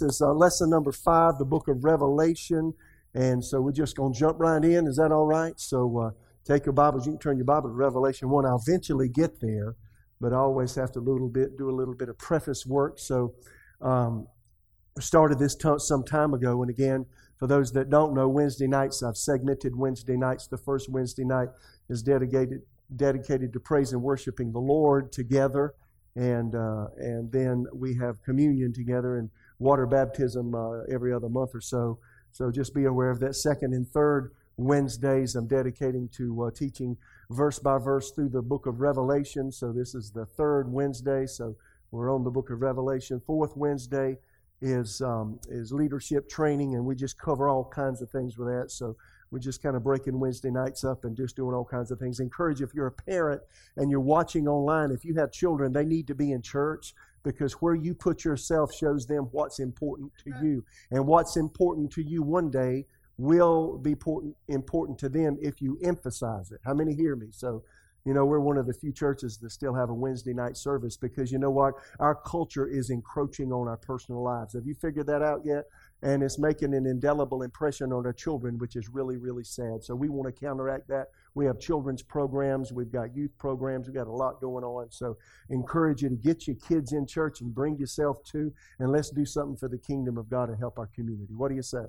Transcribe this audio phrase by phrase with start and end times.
[0.00, 2.72] This is uh, lesson number five, the book of Revelation.
[3.12, 4.86] And so we're just going to jump right in.
[4.86, 5.52] Is that all right?
[5.60, 6.10] So uh,
[6.46, 7.06] take your Bibles.
[7.06, 8.46] You can turn your Bible to Revelation 1.
[8.46, 9.74] I'll eventually get there,
[10.18, 12.98] but I always have to little bit, do a little bit of preface work.
[12.98, 13.34] So
[13.82, 14.26] um,
[14.96, 16.62] I started this t- some time ago.
[16.62, 17.04] And again,
[17.38, 20.46] for those that don't know, Wednesday nights, I've segmented Wednesday nights.
[20.46, 21.48] The first Wednesday night
[21.90, 22.62] is dedicated,
[22.96, 25.74] dedicated to praise and worshiping the Lord together
[26.16, 29.30] and uh, and then we have communion together and
[29.60, 31.98] water baptism uh, every other month or so.
[32.32, 33.36] So just be aware of that.
[33.36, 36.96] Second and third Wednesdays, I'm dedicating to uh, teaching
[37.30, 39.52] verse by verse through the book of Revelation.
[39.52, 41.26] So this is the third Wednesday.
[41.26, 41.56] So
[41.92, 43.20] we're on the book of Revelation.
[43.24, 44.16] Fourth Wednesday
[44.62, 48.70] is um, is leadership training, and we just cover all kinds of things with that.
[48.70, 48.96] So
[49.30, 52.20] we're just kind of breaking Wednesday nights up and just doing all kinds of things.
[52.20, 53.40] Encourage if you're a parent
[53.76, 57.54] and you're watching online, if you have children, they need to be in church because
[57.54, 60.64] where you put yourself shows them what's important to you.
[60.90, 62.86] And what's important to you one day
[63.18, 66.60] will be important, important to them if you emphasize it.
[66.64, 67.28] How many hear me?
[67.30, 67.62] So,
[68.04, 70.96] you know, we're one of the few churches that still have a Wednesday night service
[70.96, 71.74] because you know what?
[71.98, 74.54] Our culture is encroaching on our personal lives.
[74.54, 75.66] Have you figured that out yet?
[76.02, 79.82] And it's making an indelible impression on our children, which is really, really sad.
[79.82, 81.08] So we want to counteract that.
[81.34, 84.90] We have children's programs, we've got youth programs, we've got a lot going on.
[84.90, 85.16] So
[85.50, 89.24] encourage you to get your kids in church and bring yourself to, and let's do
[89.24, 91.34] something for the kingdom of God and help our community.
[91.36, 91.84] What do you say?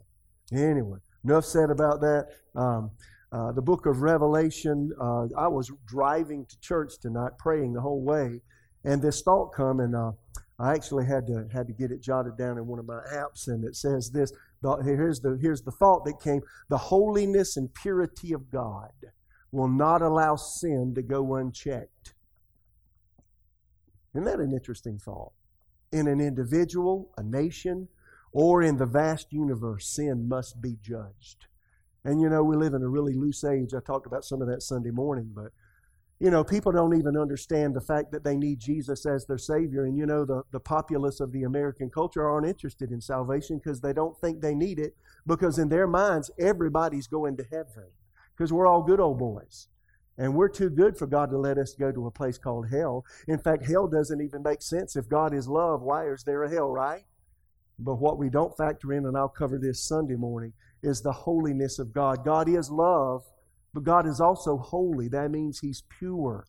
[0.53, 2.27] Anyway, enough said about that.
[2.55, 2.91] Um,
[3.31, 8.01] uh, the book of Revelation, uh, I was driving to church tonight, praying the whole
[8.01, 8.41] way,
[8.83, 10.11] and this thought come, and uh,
[10.61, 13.47] I actually had to had to get it jotted down in one of my apps,
[13.47, 14.31] and it says this.
[14.61, 18.91] The, here's the here's the thought that came: the holiness and purity of God
[19.51, 22.13] will not allow sin to go unchecked.
[24.13, 25.31] Isn't that an interesting thought?
[25.91, 27.87] In an individual, a nation,
[28.31, 31.47] or in the vast universe, sin must be judged.
[32.03, 33.73] And you know, we live in a really loose age.
[33.73, 35.51] I talked about some of that Sunday morning, but
[36.21, 39.85] you know, people don't even understand the fact that they need Jesus as their Savior.
[39.85, 43.81] And, you know, the, the populace of the American culture aren't interested in salvation because
[43.81, 44.95] they don't think they need it,
[45.25, 47.87] because in their minds, everybody's going to heaven
[48.37, 49.67] because we're all good old boys.
[50.19, 53.03] And we're too good for God to let us go to a place called hell.
[53.27, 54.95] In fact, hell doesn't even make sense.
[54.95, 57.05] If God is love, why is there a hell, right?
[57.79, 60.53] But what we don't factor in, and I'll cover this Sunday morning,
[60.83, 62.23] is the holiness of God.
[62.23, 63.23] God is love,
[63.73, 65.07] but God is also holy.
[65.07, 66.45] That means He's pure.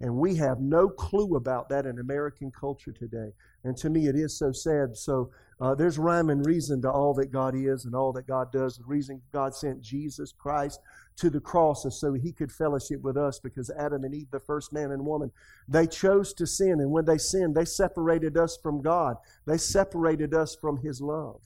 [0.00, 3.32] And we have no clue about that in American culture today.
[3.64, 4.96] And to me, it is so sad.
[4.96, 8.50] So uh, there's rhyme and reason to all that God is and all that God
[8.50, 8.78] does.
[8.78, 10.80] The reason God sent Jesus Christ
[11.16, 14.40] to the cross is so he could fellowship with us because Adam and Eve, the
[14.40, 15.30] first man and woman,
[15.68, 16.80] they chose to sin.
[16.80, 19.16] And when they sinned, they separated us from God,
[19.46, 21.42] they separated us from his love.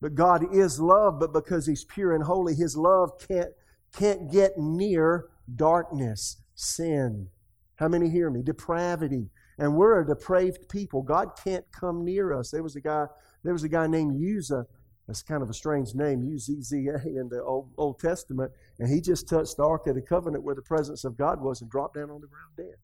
[0.00, 3.50] But God is love, but because he's pure and holy, his love can't
[3.92, 7.28] can't get near darkness, sin.
[7.76, 8.42] How many hear me?
[8.42, 9.30] Depravity.
[9.58, 11.02] And we're a depraved people.
[11.02, 12.50] God can't come near us.
[12.50, 13.06] There was a guy,
[13.42, 14.66] there was a guy named Uzzah.
[15.06, 18.52] That's kind of a strange name, U-Z-Z-A in the Old, Old Testament.
[18.78, 21.60] And he just touched the Ark of the Covenant where the presence of God was
[21.60, 22.76] and dropped down on the ground dead.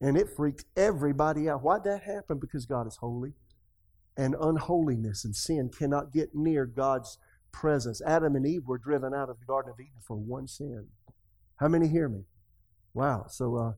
[0.00, 1.62] And it freaked everybody out.
[1.62, 2.38] Why'd that happen?
[2.38, 3.32] Because God is holy.
[4.16, 7.18] And unholiness and sin cannot get near God's
[7.52, 8.00] presence.
[8.06, 10.86] Adam and Eve were driven out of the Garden of Eden for one sin.
[11.56, 12.24] How many hear me?
[12.94, 13.26] Wow.
[13.28, 13.72] So, uh,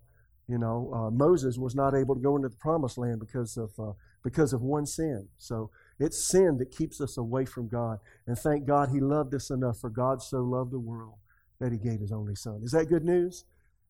[0.48, 3.70] you know, uh, Moses was not able to go into the promised land because of,
[3.78, 3.92] uh,
[4.24, 5.28] because of one sin.
[5.38, 7.98] So it's sin that keeps us away from God.
[8.26, 11.14] And thank God he loved us enough, for God so loved the world
[11.60, 12.60] that he gave his only son.
[12.64, 13.44] Is that good news?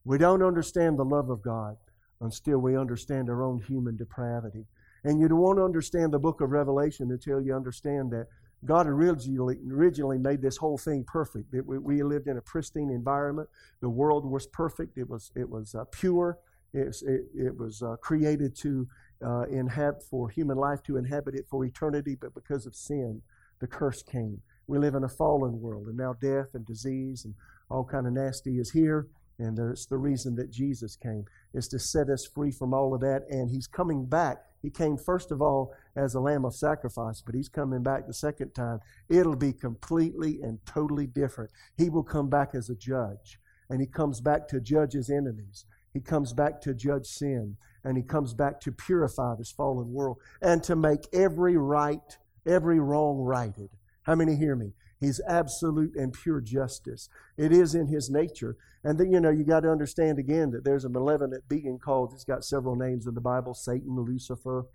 [0.04, 1.76] We don't understand the love of God
[2.20, 4.64] until we understand our own human depravity.
[5.04, 8.26] And you don't want to understand the book of Revelation until you understand that
[8.64, 11.54] God originally, originally made this whole thing perfect.
[11.54, 13.48] It, we, we, lived in a pristine environment.
[13.80, 14.98] The world was perfect.
[14.98, 16.38] It was, it was uh, pure.
[16.74, 18.88] It, it, it was uh, created to
[19.24, 23.22] uh, inhabit for human life to inhabit it for eternity, but because of sin,
[23.60, 24.40] the curse came.
[24.66, 27.34] We live in a fallen world, and now death and disease and
[27.70, 29.08] all kind of nasty is here.
[29.38, 31.24] And it's the reason that Jesus came,
[31.54, 33.22] is to set us free from all of that.
[33.30, 34.38] And he's coming back.
[34.60, 38.14] He came, first of all, as a lamb of sacrifice, but he's coming back the
[38.14, 38.80] second time.
[39.08, 41.50] It'll be completely and totally different.
[41.76, 43.38] He will come back as a judge,
[43.70, 45.64] and he comes back to judge his enemies.
[45.94, 50.18] He comes back to judge sin, and he comes back to purify this fallen world
[50.42, 53.70] and to make every right, every wrong righted.
[54.02, 54.72] How many hear me?
[55.00, 57.08] He's absolute and pure justice.
[57.36, 58.56] It is in his nature.
[58.82, 62.12] And then, you know, you got to understand again that there's a malevolent being called,
[62.12, 64.66] it's got several names in the Bible Satan, Lucifer,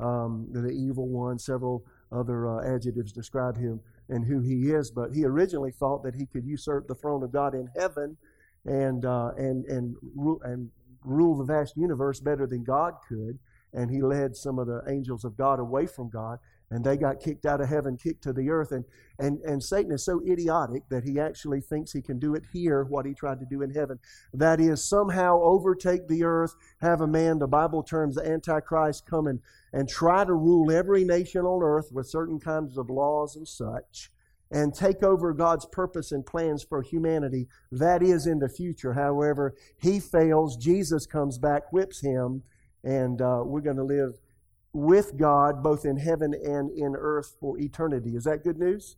[0.00, 4.90] um, the evil one, several other uh, adjectives describe him and who he is.
[4.90, 8.16] But he originally thought that he could usurp the throne of God in heaven
[8.64, 9.96] and uh, and and
[10.42, 10.70] and
[11.04, 13.38] rule the vast universe better than God could.
[13.72, 16.38] And he led some of the angels of God away from God
[16.72, 18.72] and they got kicked out of heaven, kicked to the earth.
[18.72, 18.86] And,
[19.18, 22.84] and, and Satan is so idiotic that he actually thinks he can do it here,
[22.84, 23.98] what he tried to do in heaven.
[24.32, 29.26] That is, somehow overtake the earth, have a man, the Bible terms the Antichrist, come
[29.26, 29.40] and,
[29.74, 34.10] and try to rule every nation on earth with certain kinds of laws and such,
[34.50, 37.48] and take over God's purpose and plans for humanity.
[37.70, 38.94] That is in the future.
[38.94, 42.44] However, he fails, Jesus comes back, whips him,
[42.84, 44.18] and uh, we're going to live
[44.72, 48.16] with God both in heaven and in earth for eternity.
[48.16, 48.96] Is that good news?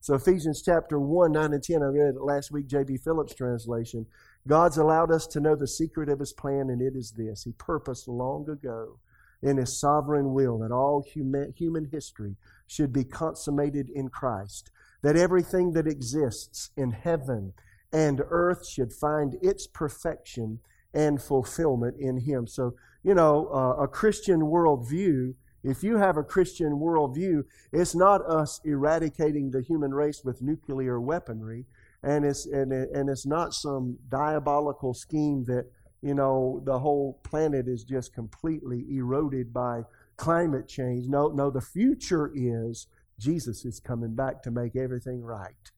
[0.00, 2.98] So, Ephesians chapter 1, 9 and 10, I read it last week, J.B.
[2.98, 4.06] Phillips' translation.
[4.46, 7.52] God's allowed us to know the secret of his plan, and it is this He
[7.52, 8.98] purposed long ago
[9.40, 12.36] in his sovereign will that all human, human history
[12.66, 14.70] should be consummated in Christ,
[15.02, 17.54] that everything that exists in heaven
[17.90, 20.60] and earth should find its perfection
[20.92, 22.46] and fulfillment in him.
[22.46, 22.74] So,
[23.04, 28.60] you know, uh, a Christian worldview, if you have a Christian worldview, it's not us
[28.64, 31.66] eradicating the human race with nuclear weaponry,
[32.02, 35.66] and it's, and, it, and it's not some diabolical scheme that,
[36.02, 39.82] you know, the whole planet is just completely eroded by
[40.16, 41.06] climate change.
[41.06, 42.86] No, no, the future is
[43.18, 45.70] Jesus is coming back to make everything right.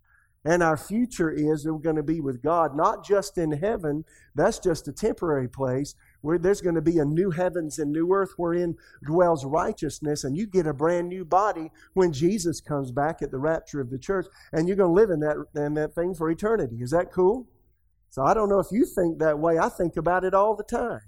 [0.45, 4.05] And our future is we're going to be with God, not just in heaven.
[4.35, 5.97] That's just a temporary place.
[6.27, 10.37] Where there's going to be a new heavens and new earth wherein dwells righteousness, and
[10.37, 13.99] you get a brand new body when Jesus comes back at the rapture of the
[13.99, 16.77] church, and you're going to live in that in that thing for eternity.
[16.81, 17.47] Is that cool?
[18.11, 19.59] So I don't know if you think that way.
[19.59, 21.03] I think about it all the time.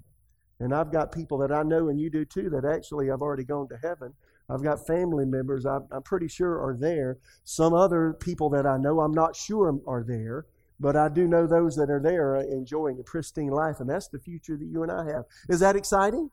[0.61, 3.45] And I've got people that I know, and you do too, that actually have already
[3.45, 4.15] gone to heaven
[4.51, 7.19] I've got family members I'm pretty sure are there.
[7.45, 10.47] Some other people that I know I'm not sure are there,
[10.81, 14.19] but I do know those that are there enjoying a pristine life, and that's the
[14.19, 15.25] future that you and I have.
[15.49, 16.31] Is that exciting?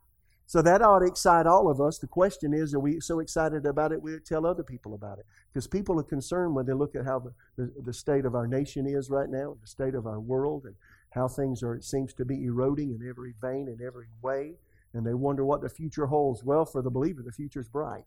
[0.47, 1.97] So that ought to excite all of us.
[1.97, 5.25] The question is, are we so excited about it we tell other people about it?
[5.51, 8.45] Because people are concerned when they look at how the, the, the, state of our
[8.45, 10.75] nation is right now, the state of our world, and
[11.09, 14.53] how things are, it seems to be eroding in every vein, in every way
[14.95, 16.43] and they wonder what the future holds.
[16.43, 18.05] Well, for the believer, the future is bright.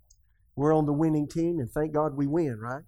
[0.56, 2.82] We're on the winning team, and thank God we win, right?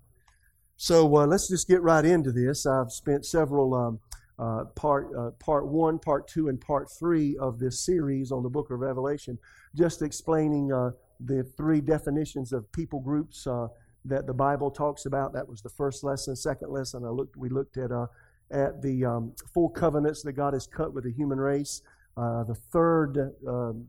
[0.82, 2.64] So uh, let's just get right into this.
[2.64, 4.00] I've spent several um,
[4.38, 8.48] uh, part uh, part one, part two, and part three of this series on the
[8.48, 9.38] Book of Revelation,
[9.76, 13.66] just explaining uh, the three definitions of people groups uh,
[14.06, 15.34] that the Bible talks about.
[15.34, 16.34] That was the first lesson.
[16.34, 17.36] Second lesson, I looked.
[17.36, 18.06] We looked at uh,
[18.50, 21.82] at the um, full covenants that God has cut with the human race.
[22.16, 23.86] The third um,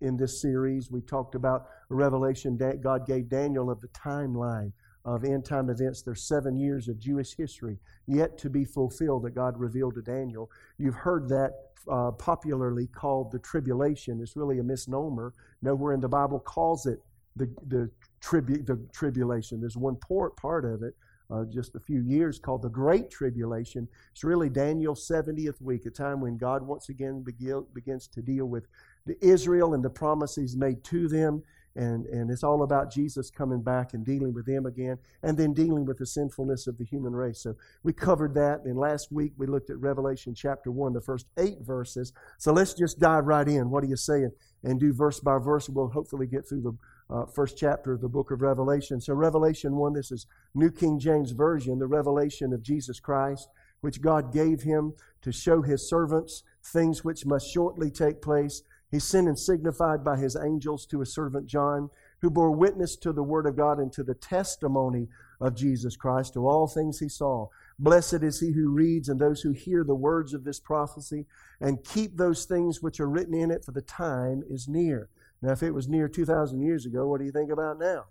[0.00, 4.72] in this series, we talked about a revelation that God gave Daniel of the timeline
[5.04, 6.02] of end time events.
[6.02, 10.50] There's seven years of Jewish history yet to be fulfilled that God revealed to Daniel.
[10.78, 11.52] You've heard that
[11.90, 14.20] uh, popularly called the tribulation.
[14.20, 15.32] It's really a misnomer.
[15.62, 17.00] Nowhere in the Bible calls it
[17.34, 17.90] the, the,
[18.20, 19.60] tribu- the tribulation.
[19.60, 20.94] There's one part, part of it
[21.32, 23.88] uh, just a few years called the Great Tribulation.
[24.12, 28.46] It's really Daniel's 70th week, a time when God once again begin, begins to deal
[28.46, 28.66] with
[29.06, 31.42] the Israel and the promises made to them.
[31.74, 35.54] And, and it's all about Jesus coming back and dealing with them again, and then
[35.54, 37.40] dealing with the sinfulness of the human race.
[37.40, 38.60] So we covered that.
[38.64, 42.12] And last week we looked at Revelation chapter 1, the first eight verses.
[42.38, 43.70] So let's just dive right in.
[43.70, 44.32] What are you saying?
[44.64, 45.68] And do verse by verse.
[45.68, 46.76] We'll hopefully get through the
[47.12, 49.00] uh, first chapter of the book of Revelation.
[49.00, 53.48] So, Revelation 1, this is New King James Version, the revelation of Jesus Christ,
[53.80, 58.62] which God gave him to show his servants things which must shortly take place.
[58.92, 61.88] He sent and signified by his angels to his servant John,
[62.20, 65.08] who bore witness to the word of God and to the testimony
[65.40, 67.48] of Jesus Christ, to all things he saw.
[67.78, 71.26] Blessed is he who reads and those who hear the words of this prophecy
[71.58, 75.08] and keep those things which are written in it, for the time is near.
[75.40, 78.04] Now, if it was near 2,000 years ago, what do you think about now?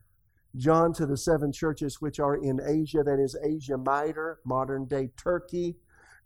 [0.55, 5.11] John to the seven churches which are in Asia, that is Asia Minor, modern day
[5.15, 5.77] Turkey.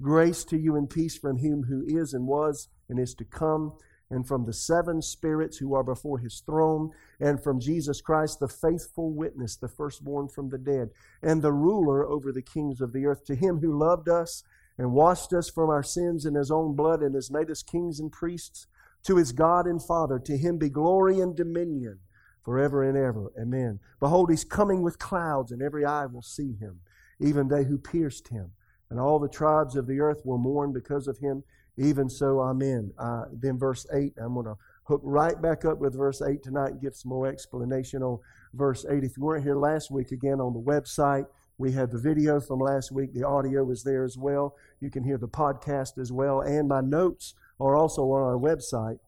[0.02, 3.74] Grace to you and peace from him who is and was and is to come,
[4.16, 8.48] and from the seven spirits who are before his throne, and from Jesus Christ, the
[8.48, 10.90] faithful witness, the firstborn from the dead,
[11.22, 13.26] and the ruler over the kings of the earth.
[13.26, 14.44] To him who loved us
[14.78, 18.00] and washed us from our sins in his own blood and has made us kings
[18.00, 18.68] and priests
[19.04, 20.18] to his God and Father.
[20.20, 22.00] To him be glory and dominion
[22.44, 23.32] forever and ever.
[23.40, 23.80] Amen.
[24.00, 26.80] Behold, he's coming with clouds, and every eye will see him,
[27.20, 28.52] even they who pierced him.
[28.90, 31.44] And all the tribes of the earth will mourn because of him.
[31.78, 32.92] Even so, amen.
[32.98, 34.56] Uh, then, verse 8, I'm going to
[34.86, 38.20] hook right back up with verse 8 tonight and give some more explanation on
[38.54, 39.04] verse 8.
[39.04, 41.26] If you weren't here last week, again on the website,
[41.58, 43.14] we have the video from last week.
[43.14, 44.56] The audio is there as well.
[44.80, 46.42] You can hear the podcast as well.
[46.42, 49.00] And my notes are also on our website.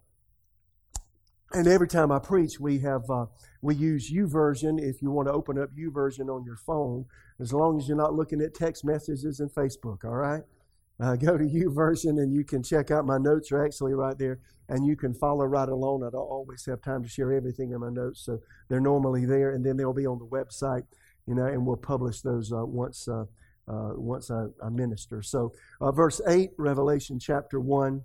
[1.54, 3.28] And every time I preach, we have uh,
[3.62, 4.82] we use YouVersion.
[4.82, 7.06] If you want to open up YouVersion on your phone,
[7.40, 10.44] as long as you're not looking at text messages and Facebook, all right?
[11.00, 14.40] Uh, go to YouVersion and you can check out my notes are actually right there,
[14.70, 16.04] and you can follow right along.
[16.04, 19.52] I don't always have time to share everything in my notes, so they're normally there,
[19.52, 20.84] and then they'll be on the website,
[21.28, 23.26] you know, and we'll publish those uh, once uh,
[23.68, 25.22] uh once I, I, minister.
[25.22, 28.02] So, uh, verse eight, Revelation chapter one,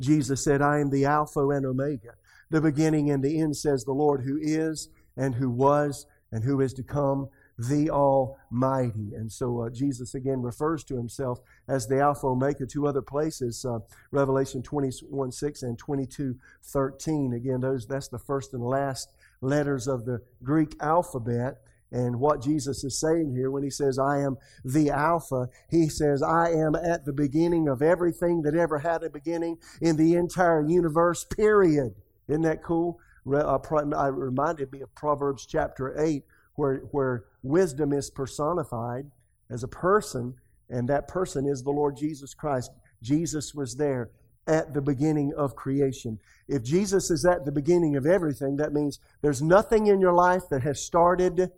[0.00, 2.14] Jesus said, "I am the Alpha and Omega."
[2.50, 6.60] the beginning and the end, says the Lord, who is and who was and who
[6.60, 9.14] is to come, the Almighty.
[9.14, 12.66] And so uh, Jesus again refers to himself as the Alpha Omega.
[12.66, 13.78] Two other places, uh,
[14.10, 17.32] Revelation 21 6 and 22 13.
[17.34, 21.58] Again, those that's the first and last letters of the Greek alphabet.
[21.92, 26.22] And what Jesus is saying here when he says, I am the Alpha, he says,
[26.22, 30.66] I am at the beginning of everything that ever had a beginning in the entire
[30.66, 31.94] universe, period.
[32.26, 32.98] Isn't that cool?
[33.32, 33.58] Uh,
[33.96, 36.24] I reminded me of Proverbs chapter 8,
[36.56, 39.10] where, where wisdom is personified
[39.50, 40.34] as a person,
[40.70, 42.70] and that person is the Lord Jesus Christ.
[43.02, 44.10] Jesus was there
[44.46, 46.18] at the beginning of creation.
[46.48, 50.42] If Jesus is at the beginning of everything, that means there's nothing in your life
[50.50, 51.50] that has started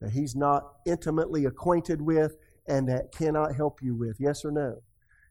[0.00, 2.36] that He's not intimately acquainted with
[2.66, 4.16] and that cannot help you with.
[4.20, 4.82] Yes or no?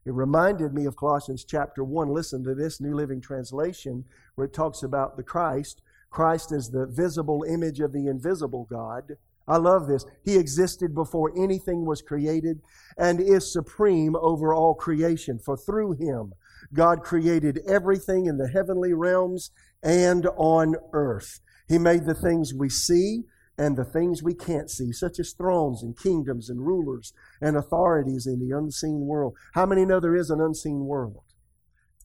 [0.04, 2.08] It reminded me of Colossians chapter 1.
[2.08, 5.82] Listen to this New Living Translation where it talks about the Christ.
[6.10, 9.16] Christ is the visible image of the invisible God.
[9.46, 10.04] I love this.
[10.24, 12.60] He existed before anything was created
[12.98, 15.38] and is supreme over all creation.
[15.38, 16.34] For through him,
[16.74, 19.50] God created everything in the heavenly realms
[19.82, 21.40] and on earth.
[21.66, 23.22] He made the things we see
[23.56, 28.26] and the things we can't see, such as thrones and kingdoms and rulers and authorities
[28.26, 29.34] in the unseen world.
[29.54, 31.22] How many know there is an unseen world?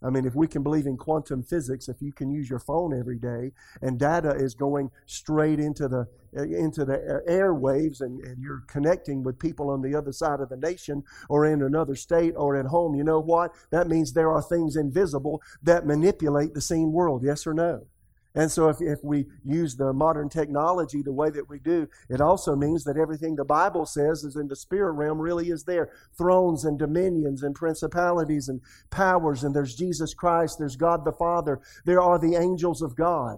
[0.03, 2.97] I mean, if we can believe in quantum physics, if you can use your phone
[2.97, 8.19] every day and data is going straight into the uh, into the uh, airwaves and,
[8.21, 11.95] and you're connecting with people on the other side of the nation or in another
[11.95, 13.51] state or at home, you know what?
[13.69, 17.23] That means there are things invisible that manipulate the seen world.
[17.23, 17.85] Yes or no?
[18.35, 22.19] And so, if, if we use the modern technology the way that we do, it
[22.19, 25.91] also means that everything the Bible says is in the spirit realm really is there
[26.17, 31.61] thrones and dominions and principalities and powers, and there's Jesus Christ, there's God the Father,
[31.85, 33.37] there are the angels of God.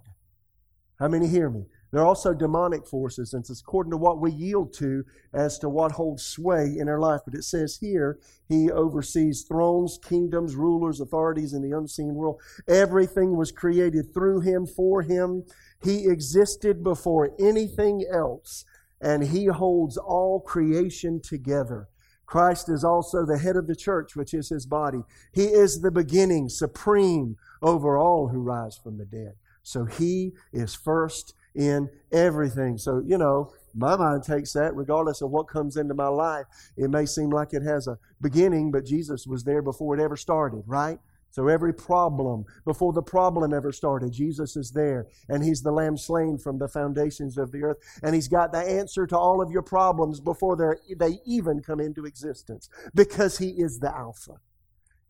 [0.97, 1.65] How many hear me?
[1.95, 5.69] There are also demonic forces, and it's according to what we yield to as to
[5.69, 7.21] what holds sway in our life.
[7.23, 12.41] But it says here, He oversees thrones, kingdoms, rulers, authorities in the unseen world.
[12.67, 15.45] Everything was created through Him, for Him.
[15.81, 18.65] He existed before anything else,
[18.99, 21.87] and He holds all creation together.
[22.25, 25.03] Christ is also the head of the church, which is His body.
[25.31, 29.35] He is the beginning, supreme over all who rise from the dead.
[29.63, 32.77] So He is first in everything.
[32.77, 36.45] So, you know, my mind takes that regardless of what comes into my life.
[36.77, 40.15] It may seem like it has a beginning, but Jesus was there before it ever
[40.15, 40.99] started, right?
[41.31, 45.07] So every problem, before the problem ever started, Jesus is there.
[45.27, 47.77] And He's the Lamb slain from the foundations of the earth.
[48.01, 52.05] And He's got the answer to all of your problems before they even come into
[52.05, 54.39] existence because He is the Alpha.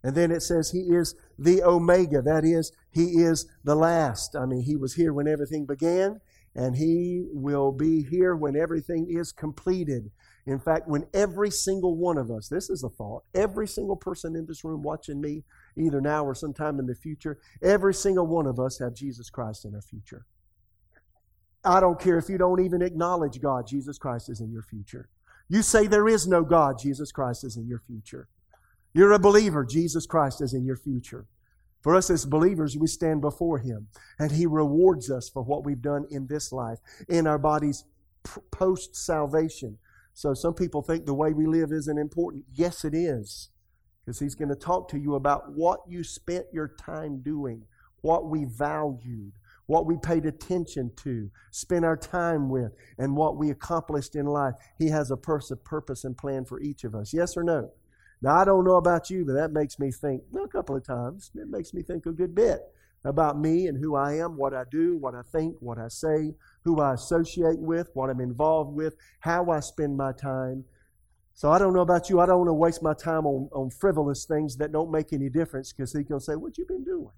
[0.05, 2.21] And then it says he is the Omega.
[2.21, 4.35] That is, he is the last.
[4.35, 6.21] I mean, he was here when everything began,
[6.55, 10.09] and He will be here when everything is completed.
[10.47, 14.35] In fact, when every single one of us, this is a thought, every single person
[14.35, 15.43] in this room watching me,
[15.77, 19.65] either now or sometime in the future, every single one of us have Jesus Christ
[19.65, 20.25] in our future.
[21.63, 25.09] I don't care if you don't even acknowledge God, Jesus Christ is in your future.
[25.49, 28.27] You say there is no God, Jesus Christ is in your future.
[28.93, 31.25] You're a believer, Jesus Christ is in your future.
[31.85, 35.83] For us as believers, we stand before Him, and He rewards us for what we've
[35.83, 37.83] done in this life, in our bodies
[38.49, 39.77] post salvation.
[40.15, 42.45] So some people think the way we live isn't important.
[42.51, 43.49] Yes, it is.
[44.03, 47.61] Because He's going to talk to you about what you spent your time doing,
[48.01, 49.33] what we valued,
[49.67, 54.55] what we paid attention to, spent our time with, and what we accomplished in life.
[54.79, 57.13] He has a purpose and plan for each of us.
[57.13, 57.69] Yes or no?
[58.21, 61.31] Now, I don't know about you, but that makes me think a couple of times.
[61.35, 62.61] It makes me think a good bit
[63.03, 66.33] about me and who I am, what I do, what I think, what I say,
[66.63, 70.65] who I associate with, what I'm involved with, how I spend my time.
[71.35, 72.19] So I don't know about you.
[72.19, 75.29] I don't want to waste my time on, on frivolous things that don't make any
[75.29, 77.11] difference because he's going to say, What you been doing?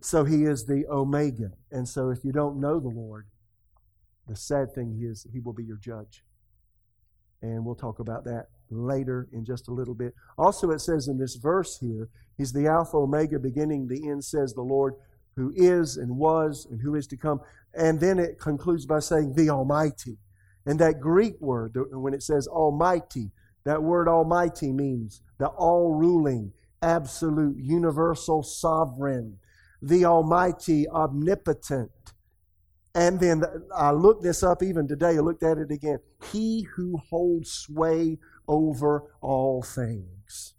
[0.00, 1.52] So he is the Omega.
[1.70, 3.26] And so if you don't know the Lord,
[4.26, 6.24] the sad thing is he will be your judge.
[7.42, 10.14] And we'll talk about that later in just a little bit.
[10.38, 12.08] Also, it says in this verse here,
[12.38, 14.94] He's the Alpha, Omega, beginning, the end, says the Lord,
[15.36, 17.40] who is and was and who is to come.
[17.74, 20.18] And then it concludes by saying, the Almighty.
[20.66, 23.30] And that Greek word, when it says Almighty,
[23.64, 29.38] that word Almighty means the all ruling, absolute, universal, sovereign,
[29.80, 31.90] the Almighty, omnipotent.
[32.94, 33.42] And then
[33.74, 35.98] I looked this up even today, I looked at it again.
[36.30, 40.54] He who holds sway over all things.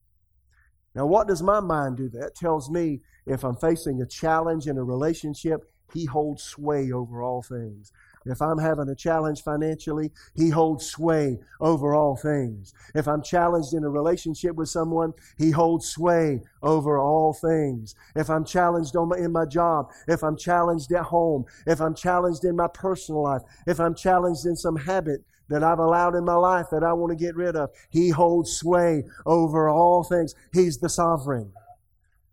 [0.95, 2.09] Now, what does my mind do?
[2.09, 7.21] That tells me if I'm facing a challenge in a relationship, He holds sway over
[7.21, 7.91] all things.
[8.25, 12.73] If I'm having a challenge financially, He holds sway over all things.
[12.95, 17.95] If I'm challenged in a relationship with someone, He holds sway over all things.
[18.15, 22.45] If I'm challenged my, in my job, if I'm challenged at home, if I'm challenged
[22.45, 26.35] in my personal life, if I'm challenged in some habit that I've allowed in my
[26.35, 27.69] life that I want to get rid of.
[27.89, 30.33] He holds sway over all things.
[30.53, 31.51] He's the sovereign.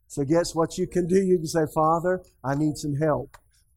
[0.06, 1.22] So, guess what you can do?
[1.22, 3.36] You can say, Father, I need some help.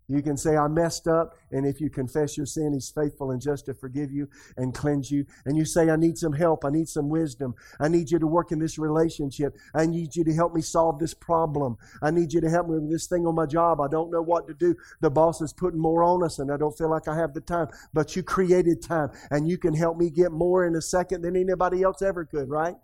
[0.10, 3.42] You can say, I messed up, and if you confess your sin, He's faithful and
[3.42, 5.26] just to forgive you and cleanse you.
[5.46, 6.66] And you say, I need some help.
[6.66, 7.56] I need some wisdom.
[7.80, 9.56] I need you to work in this relationship.
[9.74, 11.78] I need you to help me solve this problem.
[12.02, 13.80] I need you to help me with this thing on my job.
[13.80, 14.76] I don't know what to do.
[15.00, 17.42] The boss is putting more on us, and I don't feel like I have the
[17.42, 17.68] time.
[17.94, 21.38] But you created time, and you can help me get more in a second than
[21.38, 22.76] anybody else ever could, right?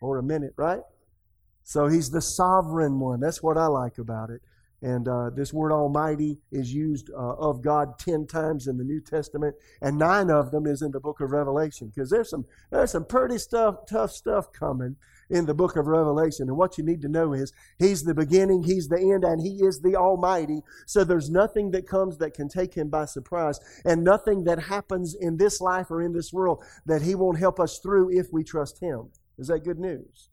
[0.00, 0.80] Or a minute, right?
[1.64, 3.20] So He's the sovereign one.
[3.20, 4.40] That's what I like about it.
[4.82, 9.00] And uh, this word Almighty is used uh, of God ten times in the New
[9.00, 11.92] Testament, and nine of them is in the book of Revelation.
[11.94, 14.96] Because there's some there's some pretty stuff, tough stuff coming
[15.30, 16.48] in the book of Revelation.
[16.48, 19.64] And what you need to know is He's the beginning, He's the end, and He
[19.64, 20.62] is the Almighty.
[20.86, 25.14] So there's nothing that comes that can take Him by surprise, and nothing that happens
[25.14, 28.42] in this life or in this world that He won't help us through if we
[28.42, 29.10] trust Him.
[29.38, 30.31] Is that good news?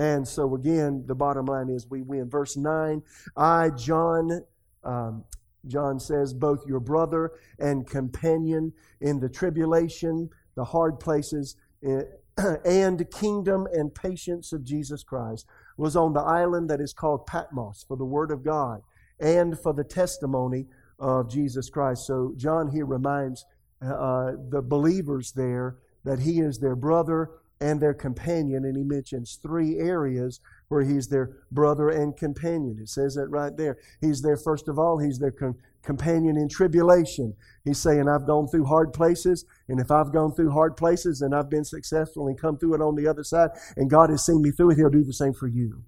[0.00, 2.30] And so, again, the bottom line is we win.
[2.30, 3.02] Verse 9
[3.36, 4.42] I, John,
[4.82, 5.24] um,
[5.66, 12.04] John says, both your brother and companion in the tribulation, the hard places, eh,
[12.64, 15.44] and kingdom and patience of Jesus Christ,
[15.76, 18.80] was on the island that is called Patmos for the Word of God
[19.20, 20.64] and for the testimony
[20.98, 22.06] of Jesus Christ.
[22.06, 23.44] So, John here reminds
[23.82, 27.28] uh, the believers there that he is their brother
[27.60, 28.64] and their companion.
[28.64, 32.78] And he mentions three areas where he's their brother and companion.
[32.80, 33.78] It says that right there.
[34.00, 37.34] He's there, first of all, he's their com- companion in tribulation.
[37.64, 41.34] He's saying, I've gone through hard places, and if I've gone through hard places and
[41.34, 44.42] I've been successful and come through it on the other side, and God has seen
[44.42, 45.82] me through it, He'll do the same for you.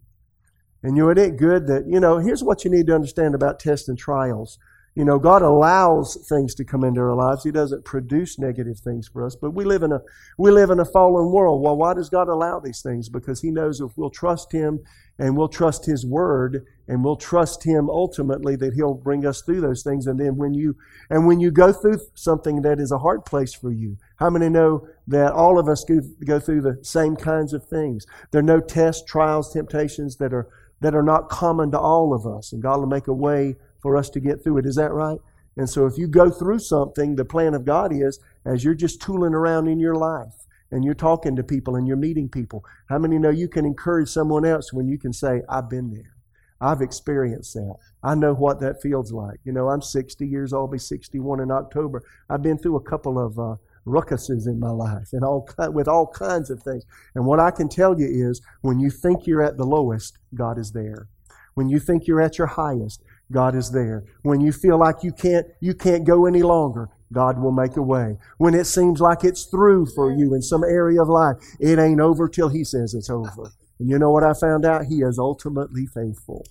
[0.83, 3.35] And you know, it ain't good that, you know, here's what you need to understand
[3.35, 4.59] about tests and trials.
[4.95, 7.45] You know, God allows things to come into our lives.
[7.45, 9.35] He doesn't produce negative things for us.
[9.35, 10.01] But we live in a
[10.37, 11.63] we live in a fallen world.
[11.63, 13.09] Well, why does God allow these things?
[13.09, 14.81] Because He knows if we'll trust Him
[15.19, 19.63] and we'll trust His Word and we'll trust Him ultimately that He'll bring us through
[19.63, 20.07] those things.
[20.07, 20.77] And then when you
[21.09, 24.51] and when you go through something that is a hard place for you, how many
[24.51, 28.05] know that all of us go go through the same kinds of things?
[28.31, 30.49] There are no tests, trials, temptations that are
[30.83, 33.97] that are not common to all of us, and God will make a way for
[33.97, 34.67] us to get through it.
[34.67, 35.19] Is that right?
[35.57, 39.03] And so if you go through something, the plan of God is as you're just
[39.03, 42.99] tooling around in your life and you're talking to people and you're meeting people, how
[42.99, 46.15] many know you can encourage someone else when you can say, I've been there?
[46.61, 47.75] I've experienced that.
[48.05, 49.41] I know what that feels like.
[49.45, 52.03] You know, I'm 60 years old, I'll be 61 in October.
[52.31, 56.07] I've been through a couple of uh, ruckuses in my life and all with all
[56.07, 56.85] kinds of things.
[57.15, 60.57] And what I can tell you is when you think you're at the lowest, God
[60.57, 61.09] is there.
[61.55, 64.05] When you think you're at your highest, God is there.
[64.23, 67.83] When you feel like you can't, you can't go any longer, God will make a
[67.83, 68.17] way.
[68.39, 72.01] When it seems like it's through for you in some area of life, it ain't
[72.01, 73.53] over till He says it's over.
[73.79, 74.87] And you know what I found out?
[74.87, 76.45] He is ultimately faithful.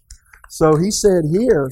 [0.50, 1.70] So He said here,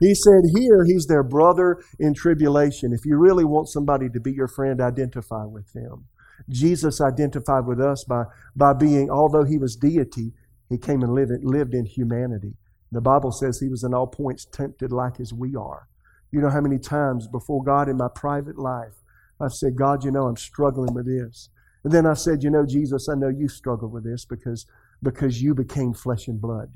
[0.00, 2.92] He said here, He's their brother in tribulation.
[2.92, 6.06] If you really want somebody to be your friend, identify with them.
[6.48, 8.24] Jesus identified with us by,
[8.56, 10.32] by being, although He was deity,
[10.68, 12.54] He came and lived, lived in humanity.
[12.92, 15.88] The Bible says he was in all points tempted like as we are.
[16.30, 18.92] You know how many times before God in my private life,
[19.40, 21.48] I've said, God, you know, I'm struggling with this.
[21.84, 24.66] And then I said, you know, Jesus, I know you struggle with this because,
[25.02, 26.70] because you became flesh and blood.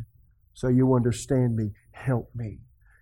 [0.55, 1.73] So you understand me.
[1.93, 2.61] Help me.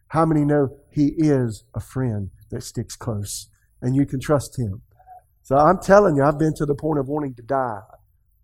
[0.09, 3.49] How many know he is a friend that sticks close
[3.81, 4.83] and you can trust him?
[5.43, 7.81] So I'm telling you, I've been to the point of wanting to die.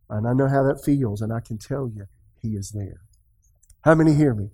[0.08, 2.06] And I know how that feels, and I can tell you,
[2.40, 3.02] he is there.
[3.82, 4.50] How many hear me?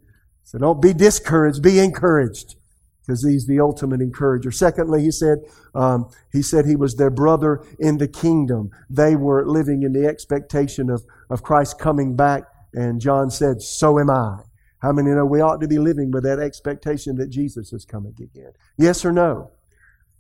[0.46, 2.54] So don't be discouraged, be encouraged
[3.00, 4.52] because he's the ultimate encourager.
[4.52, 5.38] Secondly, he said,
[5.74, 8.70] um, he said he was their brother in the kingdom.
[8.88, 13.98] They were living in the expectation of, of Christ coming back, and John said, So
[13.98, 14.38] am I.
[14.78, 18.14] How many know we ought to be living with that expectation that Jesus is coming
[18.16, 18.52] again?
[18.78, 19.50] Yes or no?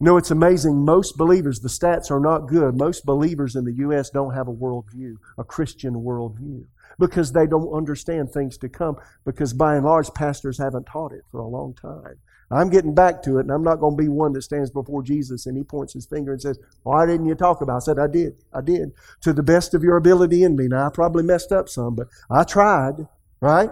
[0.00, 0.84] No, it's amazing.
[0.84, 2.76] Most believers, the stats are not good.
[2.76, 4.10] Most believers in the U.S.
[4.10, 6.66] don't have a worldview, a Christian worldview,
[6.98, 11.22] because they don't understand things to come, because by and large, pastors haven't taught it
[11.30, 12.16] for a long time.
[12.50, 15.02] I'm getting back to it, and I'm not going to be one that stands before
[15.02, 17.76] Jesus and he points his finger and says, Why didn't you talk about it?
[17.76, 18.34] I said, I did.
[18.54, 18.92] I did.
[19.22, 20.68] To the best of your ability in me.
[20.68, 23.08] Now, I probably messed up some, but I tried,
[23.40, 23.70] right?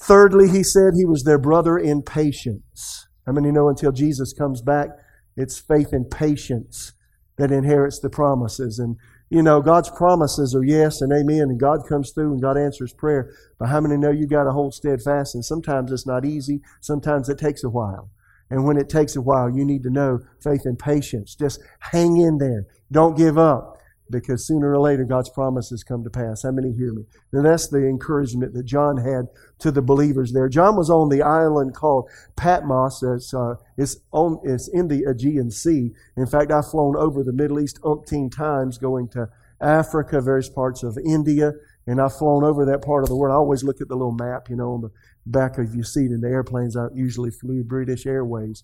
[0.00, 3.08] Thirdly, he said he was their brother in patience.
[3.26, 4.88] How many know until Jesus comes back,
[5.36, 6.92] it's faith and patience
[7.36, 8.78] that inherits the promises?
[8.78, 8.96] And
[9.30, 12.92] you know, God's promises are yes and amen, and God comes through and God answers
[12.92, 13.32] prayer.
[13.58, 15.34] But how many know you got to hold steadfast?
[15.34, 18.10] And sometimes it's not easy, sometimes it takes a while.
[18.50, 21.34] And when it takes a while, you need to know faith and patience.
[21.34, 22.66] Just hang in there.
[22.90, 23.77] Don't give up
[24.10, 26.42] because sooner or later God's promises come to pass.
[26.42, 27.04] How many hear me?
[27.32, 29.26] And that's the encouragement that John had
[29.60, 30.48] to the believers there.
[30.48, 33.02] John was on the island called Patmos.
[33.02, 35.92] It's, uh, it's, on, it's in the Aegean Sea.
[36.16, 39.28] In fact, I've flown over the Middle East umpteen times going to
[39.60, 41.52] Africa, various parts of India,
[41.86, 43.32] and I've flown over that part of the world.
[43.32, 44.90] I always look at the little map, you know, on the
[45.26, 46.76] back of your seat in the airplanes.
[46.76, 48.62] I usually flew British Airways.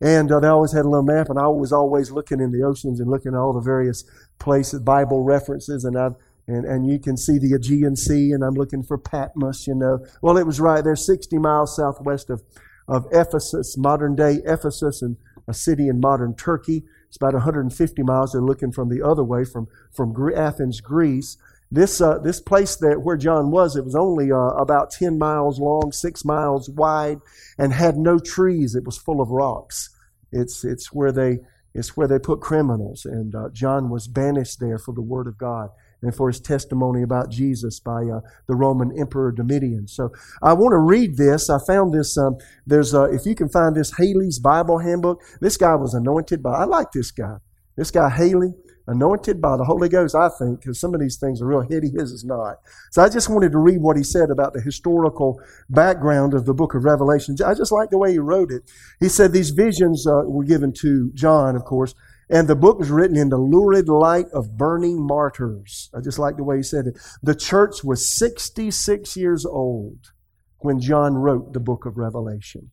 [0.00, 2.62] And uh, they always had a little map, and I was always looking in the
[2.62, 4.04] oceans and looking at all the various
[4.38, 6.14] places, Bible references, and I've
[6.48, 10.04] and, and you can see the Aegean Sea, and I'm looking for Patmos, you know.
[10.22, 12.42] Well, it was right there, 60 miles southwest of,
[12.86, 15.16] of Ephesus, modern day Ephesus, and
[15.48, 16.84] a city in modern Turkey.
[17.08, 18.32] It's about 150 miles.
[18.32, 21.36] They're looking from the other way, from, from Athens, Greece.
[21.70, 25.58] This, uh, this place that where John was, it was only uh, about 10 miles
[25.58, 27.18] long, 6 miles wide,
[27.58, 28.76] and had no trees.
[28.76, 29.90] It was full of rocks.
[30.30, 31.40] It's, it's, where, they,
[31.76, 33.04] it's where they put criminals.
[33.04, 35.70] And uh, John was banished there for the Word of God
[36.02, 39.88] and for his testimony about Jesus by uh, the Roman Emperor Domitian.
[39.88, 40.12] So
[40.42, 41.50] I want to read this.
[41.50, 42.16] I found this.
[42.16, 42.36] Um,
[42.66, 45.20] there's, uh, if you can find this Halley's Bible Handbook.
[45.40, 46.52] This guy was anointed by.
[46.52, 47.36] I like this guy.
[47.76, 48.54] This guy Haley
[48.86, 51.90] anointed by the Holy Ghost, I think, because some of these things are real heady,
[51.90, 52.58] his is not.
[52.90, 56.54] So I just wanted to read what he said about the historical background of the
[56.54, 57.36] book of Revelation.
[57.44, 58.62] I just like the way he wrote it.
[59.00, 61.94] He said these visions uh, were given to John, of course,
[62.28, 65.90] and the book was written in the lurid light of burning martyrs.
[65.94, 66.98] I just like the way he said it.
[67.22, 70.12] The church was 66 years old
[70.58, 72.70] when John wrote the book of Revelation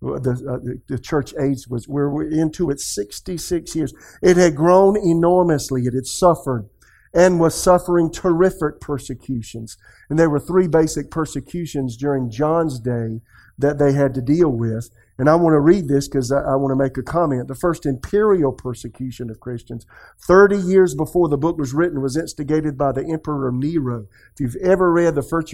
[0.00, 3.92] the, uh, the church age was we're into it 66 years.
[4.22, 5.82] It had grown enormously.
[5.82, 6.68] It had suffered
[7.14, 9.76] and was suffering terrific persecutions.
[10.08, 13.22] And there were three basic persecutions during john's day
[13.58, 16.70] that they had to deal with and I want to read this because I, want
[16.70, 17.48] to make a comment.
[17.48, 19.84] The first imperial persecution of Christians,
[20.20, 24.06] 30 years before the book was written, was instigated by the Emperor Nero.
[24.34, 25.52] If you've ever read the first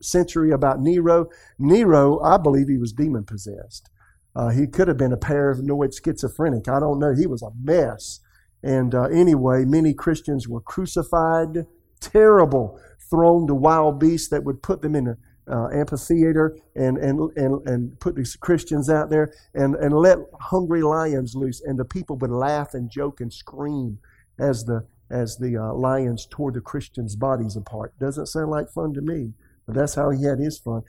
[0.00, 1.28] century about Nero,
[1.60, 3.88] Nero, I believe he was demon possessed.
[4.34, 6.68] Uh, he could have been a paranoid schizophrenic.
[6.68, 7.14] I don't know.
[7.14, 8.20] He was a mess.
[8.64, 11.66] And uh, anyway, many Christians were crucified,
[12.00, 15.16] terrible, thrown to wild beasts that would put them in a
[15.50, 20.82] uh, amphitheater and, and, and, and put these Christians out there and, and let hungry
[20.82, 21.60] lions loose.
[21.60, 23.98] And the people would laugh and joke and scream
[24.38, 27.98] as the, as the uh, lions tore the Christians' bodies apart.
[27.98, 29.32] Doesn't sound like fun to me,
[29.66, 30.82] but that's how he had his fun.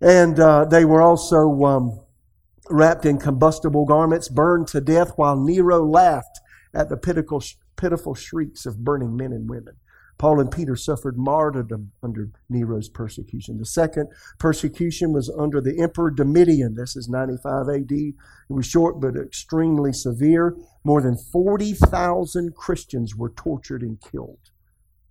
[0.00, 2.00] And uh, they were also um,
[2.70, 6.38] wrapped in combustible garments, burned to death, while Nero laughed
[6.72, 7.42] at the pitiful,
[7.76, 9.74] pitiful shrieks of burning men and women.
[10.18, 13.58] Paul and Peter suffered martyrdom under Nero's persecution.
[13.58, 16.74] The second persecution was under the Emperor Domitian.
[16.74, 17.92] This is 95 AD.
[17.92, 18.14] It
[18.48, 20.56] was short but extremely severe.
[20.82, 24.50] More than 40,000 Christians were tortured and killed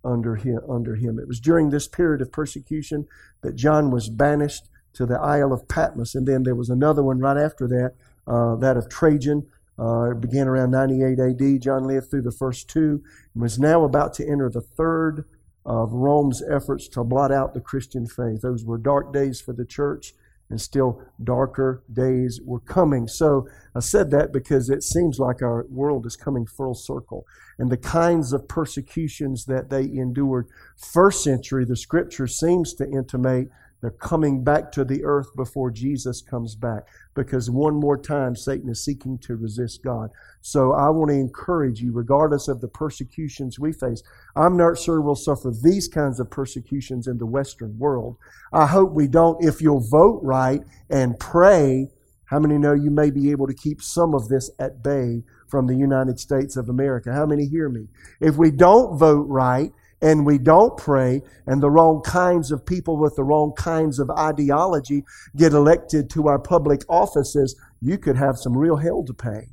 [0.04, 1.18] under him, under him.
[1.18, 3.06] It was during this period of persecution
[3.42, 6.14] that John was banished to the Isle of Patmos.
[6.14, 7.94] And then there was another one right after that,
[8.26, 9.46] uh, that of Trajan.
[9.78, 11.62] Uh, it began around 98 AD.
[11.62, 13.02] John lived through the first two
[13.34, 15.24] and was now about to enter the third
[15.64, 18.40] of Rome's efforts to blot out the Christian faith.
[18.40, 20.14] Those were dark days for the church,
[20.50, 23.06] and still darker days were coming.
[23.06, 27.26] So I said that because it seems like our world is coming full circle.
[27.58, 33.50] And the kinds of persecutions that they endured first century, the scripture seems to intimate
[33.80, 38.68] They're coming back to the earth before Jesus comes back because one more time Satan
[38.68, 40.10] is seeking to resist God.
[40.40, 44.02] So I want to encourage you, regardless of the persecutions we face,
[44.34, 48.16] I'm not sure we'll suffer these kinds of persecutions in the Western world.
[48.52, 49.44] I hope we don't.
[49.44, 51.88] If you'll vote right and pray,
[52.24, 55.66] how many know you may be able to keep some of this at bay from
[55.66, 57.12] the United States of America?
[57.12, 57.88] How many hear me?
[58.20, 62.96] If we don't vote right, and we don't pray, and the wrong kinds of people
[62.98, 65.04] with the wrong kinds of ideology
[65.36, 69.48] get elected to our public offices, you could have some real hell to pay.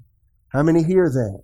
[0.49, 1.43] How many hear that?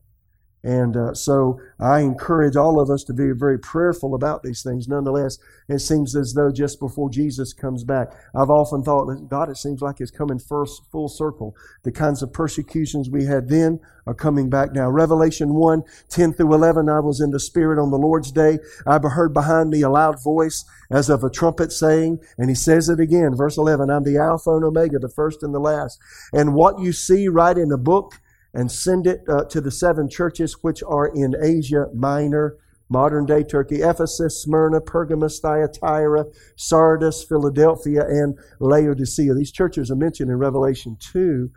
[0.64, 4.88] And uh, so I encourage all of us to be very prayerful about these things.
[4.88, 9.50] Nonetheless, it seems as though just before Jesus comes back, I've often thought, that God,
[9.50, 11.56] it seems like it's coming first full circle.
[11.84, 14.90] The kinds of persecutions we had then are coming back now.
[14.90, 18.60] Revelation 1, 10 through 11, I was in the Spirit on the Lord's day.
[18.86, 22.90] I heard behind me a loud voice as of a trumpet saying, and he says
[22.90, 26.00] it again, verse 11, I'm the Alpha and Omega, the first and the last.
[26.34, 28.20] And what you see right in the book,
[28.54, 32.58] and send it uh, to the seven churches which are in Asia Minor,
[32.90, 39.34] modern day Turkey Ephesus, Smyrna, Pergamos, Thyatira, Sardis, Philadelphia, and Laodicea.
[39.34, 41.50] These churches are mentioned in Revelation 2.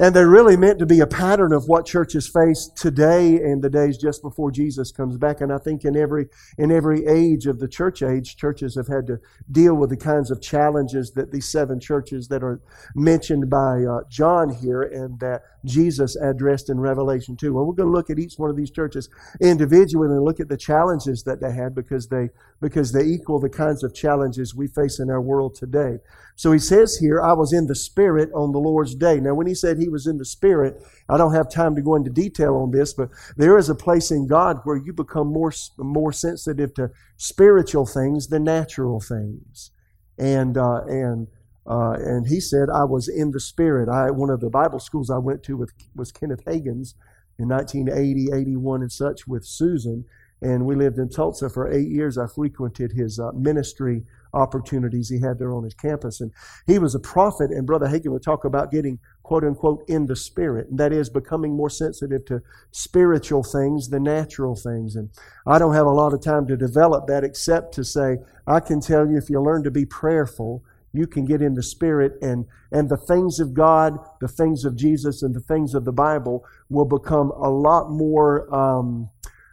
[0.00, 3.68] And they're really meant to be a pattern of what churches face today and the
[3.68, 5.40] days just before Jesus comes back.
[5.40, 9.08] And I think in every, in every age of the church age, churches have had
[9.08, 9.18] to
[9.50, 12.60] deal with the kinds of challenges that these seven churches that are
[12.94, 17.52] mentioned by uh, John here and that Jesus addressed in Revelation 2.
[17.52, 19.08] Well, we're going to look at each one of these churches
[19.40, 22.28] individually and look at the challenges that they had because they,
[22.60, 25.98] because they equal the kinds of challenges we face in our world today.
[26.38, 29.18] So he says here, I was in the Spirit on the Lord's day.
[29.18, 31.96] Now, when he said he was in the Spirit, I don't have time to go
[31.96, 35.50] into detail on this, but there is a place in God where you become more,
[35.78, 39.72] more sensitive to spiritual things than natural things.
[40.16, 41.26] And, uh, and,
[41.66, 43.88] uh, and he said, I was in the Spirit.
[43.88, 46.94] I, one of the Bible schools I went to with, was Kenneth Hagin's
[47.36, 50.04] in 1980, 81, and such with Susan.
[50.40, 52.16] And we lived in Tulsa for eight years.
[52.16, 54.04] I frequented his uh, ministry
[54.38, 56.20] opportunities he had there on his campus.
[56.20, 56.32] And
[56.66, 60.16] he was a prophet, and Brother Hagin would talk about getting, quote unquote, in the
[60.16, 60.68] spirit.
[60.68, 64.96] And that is becoming more sensitive to spiritual things than natural things.
[64.96, 65.10] And
[65.46, 68.80] I don't have a lot of time to develop that except to say, I can
[68.80, 72.46] tell you if you learn to be prayerful, you can get in the spirit and
[72.72, 76.46] and the things of god the things of jesus and the things of the bible
[76.70, 79.10] will become a lot more um,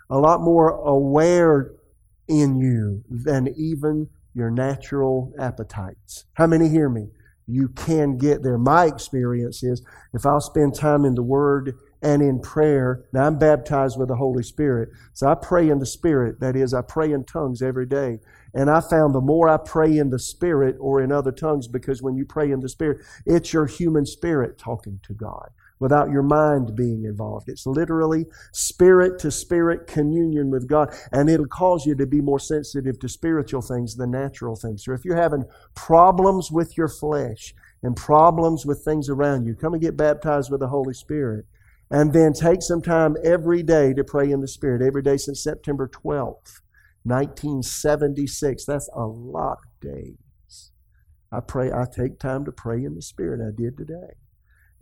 [0.09, 1.73] a lot more aware
[2.27, 6.25] in you than even your natural appetites.
[6.33, 7.07] How many hear me?
[7.47, 8.57] You can get there.
[8.57, 13.39] My experience is if I'll spend time in the Word and in prayer, now I'm
[13.39, 14.89] baptized with the Holy Spirit.
[15.13, 16.39] So I pray in the Spirit.
[16.39, 18.19] That is, I pray in tongues every day.
[18.53, 22.01] And I found the more I pray in the Spirit or in other tongues, because
[22.01, 26.23] when you pray in the Spirit, it's your human spirit talking to God without your
[26.23, 27.49] mind being involved.
[27.49, 32.39] It's literally spirit to spirit communion with God, and it'll cause you to be more
[32.39, 34.85] sensitive to spiritual things than natural things.
[34.85, 39.73] So if you're having problems with your flesh and problems with things around you, come
[39.73, 41.45] and get baptized with the Holy Spirit.
[41.91, 45.43] And then take some time every day to pray in the Spirit, every day since
[45.43, 46.61] September 12th,
[47.03, 48.65] 1976.
[48.65, 50.71] That's a lot of days.
[51.31, 53.39] I pray, I take time to pray in the Spirit.
[53.39, 54.15] I did today.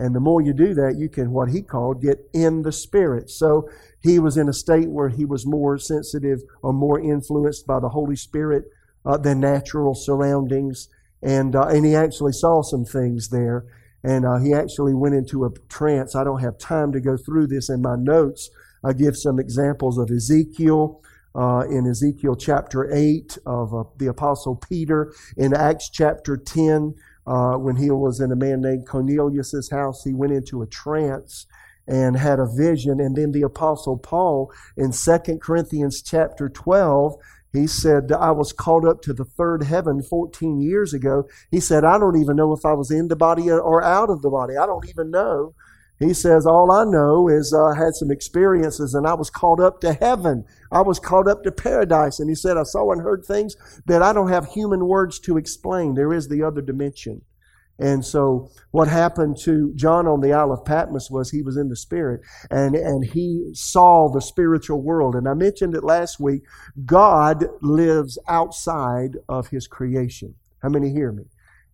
[0.03, 3.29] And the more you do that, you can, what he called, get in the Spirit.
[3.29, 3.69] So
[4.01, 7.87] he was in a state where he was more sensitive or more influenced by the
[7.87, 8.65] Holy Spirit
[9.05, 10.89] uh, than natural surroundings.
[11.21, 13.63] And, uh, and he actually saw some things there.
[14.03, 16.17] And uh, he actually went into a trance.
[16.17, 18.49] I don't have time to go through this in my notes.
[18.83, 21.01] I give some examples of Ezekiel.
[21.35, 26.93] Uh, in Ezekiel chapter 8 of uh, the Apostle Peter, in Acts chapter 10,
[27.25, 30.03] uh, when he was in a man named Cornelius's house.
[30.03, 31.45] He went into a trance
[31.87, 32.99] and had a vision.
[32.99, 37.15] And then the apostle Paul in 2 Corinthians chapter 12,
[37.51, 41.27] he said, I was called up to the third heaven 14 years ago.
[41.51, 44.21] He said, I don't even know if I was in the body or out of
[44.21, 44.57] the body.
[44.57, 45.53] I don't even know.
[46.03, 49.59] He says, All I know is uh, I had some experiences and I was called
[49.59, 50.45] up to heaven.
[50.71, 52.19] I was called up to paradise.
[52.19, 55.37] And he said, I saw and heard things that I don't have human words to
[55.37, 55.93] explain.
[55.93, 57.21] There is the other dimension.
[57.79, 61.69] And so what happened to John on the Isle of Patmos was he was in
[61.69, 65.15] the Spirit and, and he saw the spiritual world.
[65.15, 66.43] And I mentioned it last week.
[66.85, 70.35] God lives outside of his creation.
[70.61, 71.23] How many hear me?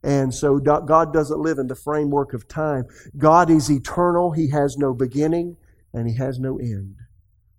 [0.04, 2.86] And so God doesn't live in the framework of time.
[3.18, 4.32] God is eternal.
[4.32, 5.58] He has no beginning
[5.94, 6.96] and He has no end.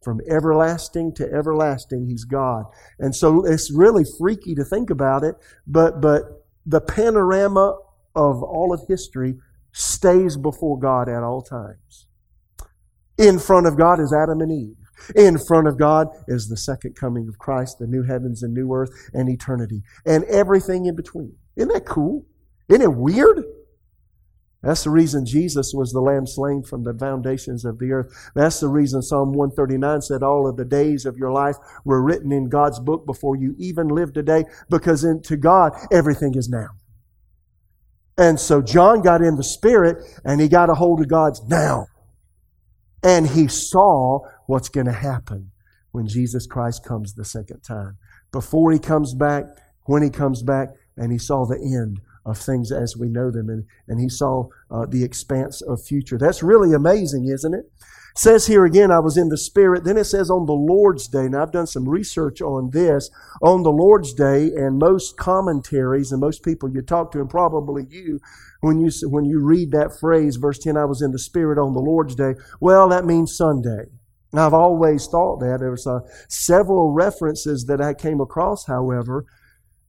[0.03, 2.64] From everlasting to everlasting, He's God.
[2.98, 5.35] And so it's really freaky to think about it,
[5.66, 7.76] but, but the panorama
[8.14, 9.37] of all of history
[9.72, 12.07] stays before God at all times.
[13.18, 14.76] In front of God is Adam and Eve.
[15.14, 18.72] In front of God is the second coming of Christ, the new heavens and new
[18.72, 21.35] earth, and eternity, and everything in between.
[21.57, 22.26] Isn't that cool?
[22.70, 23.44] Isn't it weird?
[24.62, 28.30] That's the reason Jesus was the lamb slain from the foundations of the earth.
[28.35, 32.30] That's the reason Psalm 139 said all of the days of your life were written
[32.30, 36.48] in God's book before you even lived a day, because in, to God, everything is
[36.48, 36.68] now.
[38.18, 41.87] And so John got in the Spirit and he got a hold of God's now.
[43.02, 45.52] And he saw what's going to happen
[45.92, 47.96] when Jesus Christ comes the second time.
[48.30, 49.44] Before he comes back,
[49.87, 53.48] when he comes back, and he saw the end of things as we know them,
[53.48, 56.18] and, and he saw uh, the expanse of future.
[56.18, 57.70] That's really amazing, isn't it?
[58.16, 59.85] says here again, I was in the Spirit.
[59.85, 61.28] Then it says on the Lord's Day.
[61.28, 63.11] Now, I've done some research on this.
[63.42, 67.87] On the Lord's Day, and most commentaries and most people you talk to, and probably
[67.88, 68.20] you,
[68.61, 71.72] when you, when you read that phrase, verse 10, I was in the Spirit on
[71.72, 73.85] the Lord's Day, well, that means Sunday.
[74.33, 75.59] I've always thought that.
[75.61, 79.26] There was uh, several references that I came across, however,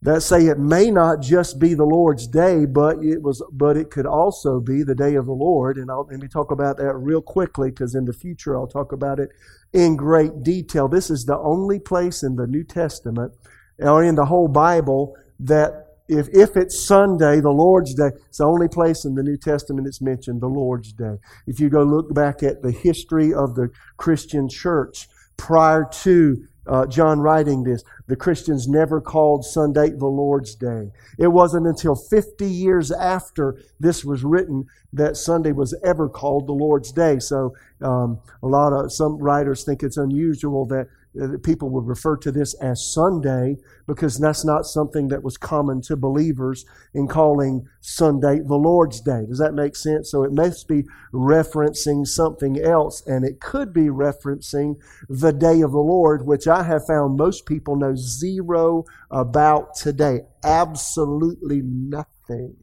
[0.03, 3.91] that say it may not just be the Lord's day, but it was, but it
[3.91, 5.77] could also be the day of the Lord.
[5.77, 8.91] And I'll, let me talk about that real quickly because in the future I'll talk
[8.91, 9.29] about it
[9.73, 10.87] in great detail.
[10.87, 13.33] This is the only place in the New Testament
[13.77, 18.45] or in the whole Bible that if, if it's Sunday, the Lord's Day, it's the
[18.45, 21.17] only place in the New Testament it's mentioned, the Lord's Day.
[21.45, 26.85] If you go look back at the history of the Christian church prior to uh,
[26.85, 30.91] John writing this, the Christians never called Sunday the Lord's Day.
[31.17, 36.53] It wasn't until 50 years after this was written that Sunday was ever called the
[36.53, 37.19] Lord's Day.
[37.19, 40.87] So um, a lot of some writers think it's unusual that
[41.19, 45.81] Uh, people would refer to this as Sunday because that's not something that was common
[45.81, 49.25] to believers in calling Sunday the Lord's Day.
[49.27, 50.09] Does that make sense?
[50.09, 54.75] So it must be referencing something else, and it could be referencing
[55.09, 60.21] the day of the Lord, which I have found most people know zero about today.
[60.43, 62.55] Absolutely nothing.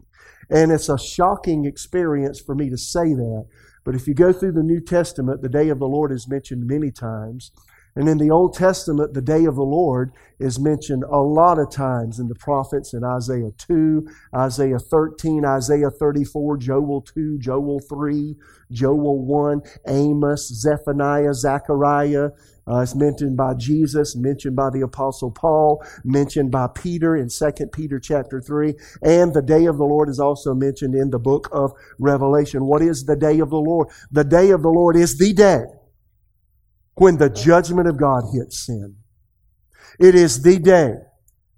[0.50, 3.46] And it's a shocking experience for me to say that.
[3.84, 6.66] But if you go through the New Testament, the day of the Lord is mentioned
[6.66, 7.52] many times.
[7.98, 11.68] And in the Old Testament, the day of the Lord is mentioned a lot of
[11.72, 14.06] times in the prophets in Isaiah 2,
[14.37, 18.37] Isaiah 13, Isaiah 34, Joel 2, Joel 3,
[18.70, 22.28] Joel 1, Amos, Zephaniah, Zechariah.
[22.68, 27.66] Uh, it's mentioned by Jesus, mentioned by the Apostle Paul, mentioned by Peter in 2
[27.72, 28.74] Peter chapter 3.
[29.02, 32.64] And the day of the Lord is also mentioned in the book of Revelation.
[32.66, 33.88] What is the day of the Lord?
[34.12, 35.64] The day of the Lord is the day
[37.00, 38.96] when the judgment of God hits sin.
[39.98, 40.94] It is the day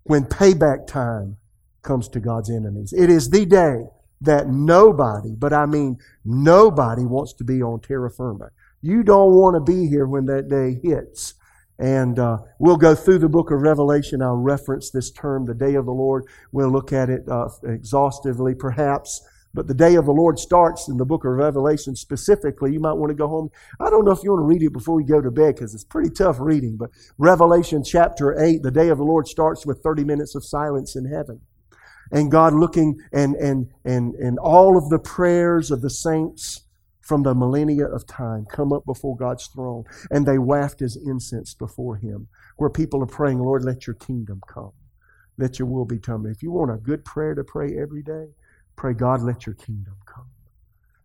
[0.05, 1.37] when payback time
[1.83, 2.92] comes to God's enemies.
[2.96, 3.85] It is the day
[4.20, 8.50] that nobody, but I mean nobody, wants to be on terra firma.
[8.83, 11.35] You don't want to be here when that day hits.
[11.79, 14.20] And uh, we'll go through the book of Revelation.
[14.20, 16.24] I'll reference this term, the day of the Lord.
[16.53, 19.22] We'll look at it uh, exhaustively, perhaps.
[19.53, 22.73] But the day of the Lord starts in the book of Revelation specifically.
[22.73, 23.51] You might want to go home.
[23.81, 25.75] I don't know if you want to read it before you go to bed because
[25.75, 26.77] it's pretty tough reading.
[26.77, 30.95] But Revelation chapter 8, the day of the Lord starts with 30 minutes of silence
[30.95, 31.41] in heaven.
[32.13, 36.63] And God looking and, and, and, and all of the prayers of the saints
[37.01, 39.83] from the millennia of time come up before God's throne
[40.13, 44.41] and they waft as incense before Him, where people are praying, Lord, let your kingdom
[44.49, 44.71] come.
[45.37, 46.27] Let your will be done.
[46.27, 48.29] If you want a good prayer to pray every day,
[48.81, 50.25] Pray, God, let your kingdom come.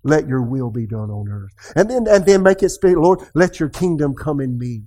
[0.02, 1.52] Let your will be done on earth.
[1.76, 4.84] And then, and then make it speak, Lord, let your kingdom come in me.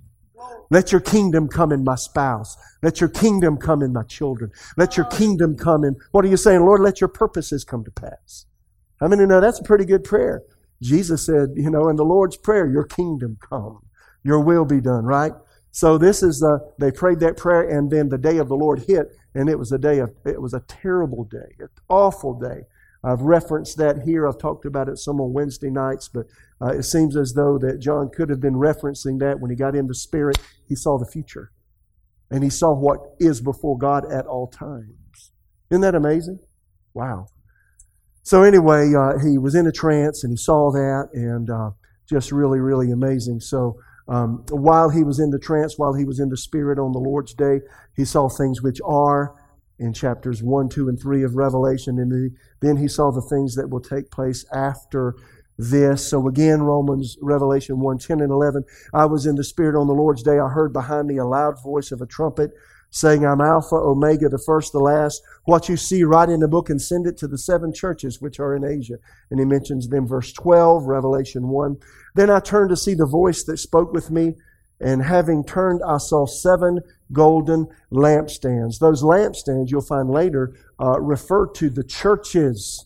[0.71, 2.57] Let your kingdom come in my spouse.
[2.81, 4.49] Let your kingdom come in my children.
[4.75, 5.97] Let your kingdom come in.
[6.13, 6.61] What are you saying?
[6.61, 8.47] Lord, let your purposes come to pass.
[8.99, 10.41] Mean, you know, that's a pretty good prayer.
[10.81, 13.81] Jesus said, you know, in the Lord's Prayer, your kingdom come.
[14.23, 15.33] Your will be done, right?
[15.71, 16.43] So this is,
[16.79, 19.71] they prayed that prayer and then the day of the Lord hit and it was
[19.71, 22.61] a day of, it was a terrible day, an awful day.
[23.03, 24.27] I've referenced that here.
[24.27, 26.25] I've talked about it some on Wednesday nights, but
[26.61, 29.75] uh, it seems as though that John could have been referencing that when he got
[29.75, 30.37] in the Spirit.
[30.67, 31.51] He saw the future,
[32.29, 35.31] and he saw what is before God at all times.
[35.71, 36.39] Isn't that amazing?
[36.93, 37.27] Wow.
[38.23, 41.71] So anyway, uh, he was in a trance, and he saw that, and uh,
[42.07, 43.39] just really, really amazing.
[43.39, 43.79] So.
[44.11, 46.97] Um, while he was in the trance, while he was in the Spirit on the
[46.97, 47.61] Lord's day,
[47.95, 49.35] he saw things which are
[49.79, 51.97] in chapters 1, 2, and 3 of Revelation.
[51.97, 55.15] And then he saw the things that will take place after
[55.57, 56.09] this.
[56.09, 58.63] So again, Romans, Revelation 1, 10 and 11.
[58.93, 60.39] I was in the Spirit on the Lord's day.
[60.39, 62.51] I heard behind me a loud voice of a trumpet
[62.91, 65.21] saying, I'm Alpha, Omega, the first, the last.
[65.45, 68.39] What you see, write in the book and send it to the seven churches which
[68.39, 68.95] are in Asia.
[69.29, 71.77] And he mentions them, verse 12, Revelation 1.
[72.15, 74.35] Then I turned to see the voice that spoke with me,
[74.79, 76.79] and having turned, I saw seven
[77.11, 78.79] golden lampstands.
[78.79, 82.85] Those lampstands, you'll find later, uh, refer to the churches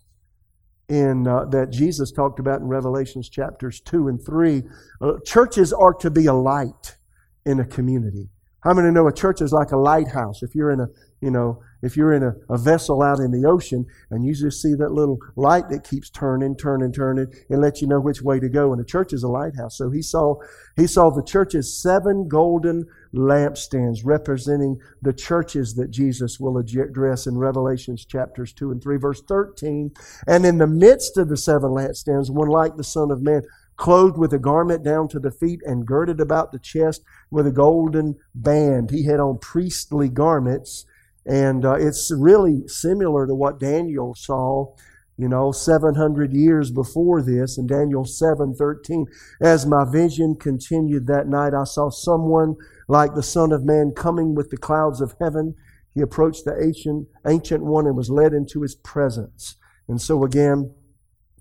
[0.89, 4.63] in uh, that Jesus talked about in Revelations chapters 2 and 3.
[5.01, 6.97] Uh, churches are to be a light
[7.45, 8.29] in a community.
[8.61, 10.41] How many know a church is like a lighthouse?
[10.41, 10.87] If you're in a,
[11.24, 14.61] you know, if you're in a, a, vessel out in the ocean and you just
[14.61, 18.41] see that little light that keeps turning, turning, turning, it lets you know which way
[18.41, 18.74] to go.
[18.74, 19.78] And the church is a lighthouse.
[19.78, 20.36] So he saw,
[20.76, 27.38] he saw the church's seven golden lampstands representing the churches that Jesus will address in
[27.38, 29.91] Revelations chapters 2 and 3, verse 13.
[30.28, 33.43] And in the midst of the seven lampstands, one like the Son of Man
[33.76, 37.01] clothed with a garment down to the feet and girded about the chest
[37.32, 38.91] with a golden band.
[38.91, 40.86] He had on priestly garments,
[41.26, 44.74] and uh, it's really similar to what Daniel saw,
[45.17, 49.05] you know, 700 years before this in Daniel 7:13.
[49.41, 52.55] As my vision continued that night, I saw someone
[52.88, 55.55] like the Son of Man coming with the clouds of heaven.
[55.93, 59.55] He approached the ancient, ancient one and was led into his presence.
[59.88, 60.74] And so again,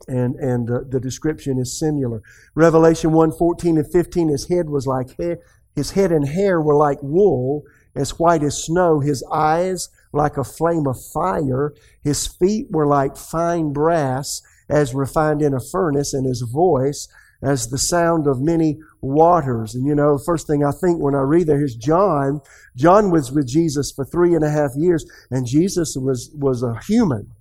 [0.08, 2.22] and and uh, the description is similar.
[2.54, 5.38] Revelation 1, 14 and 15, his head was like hair,
[5.74, 7.62] his head and hair were like wool,
[7.94, 13.16] as white as snow, his eyes like a flame of fire, his feet were like
[13.16, 17.08] fine brass, as refined in a furnace, and his voice
[17.42, 19.74] as the sound of many waters.
[19.74, 22.40] And you know, first thing I think when I read there is John.
[22.76, 26.78] John was with Jesus for three and a half years, and Jesus was was a
[26.86, 27.32] human.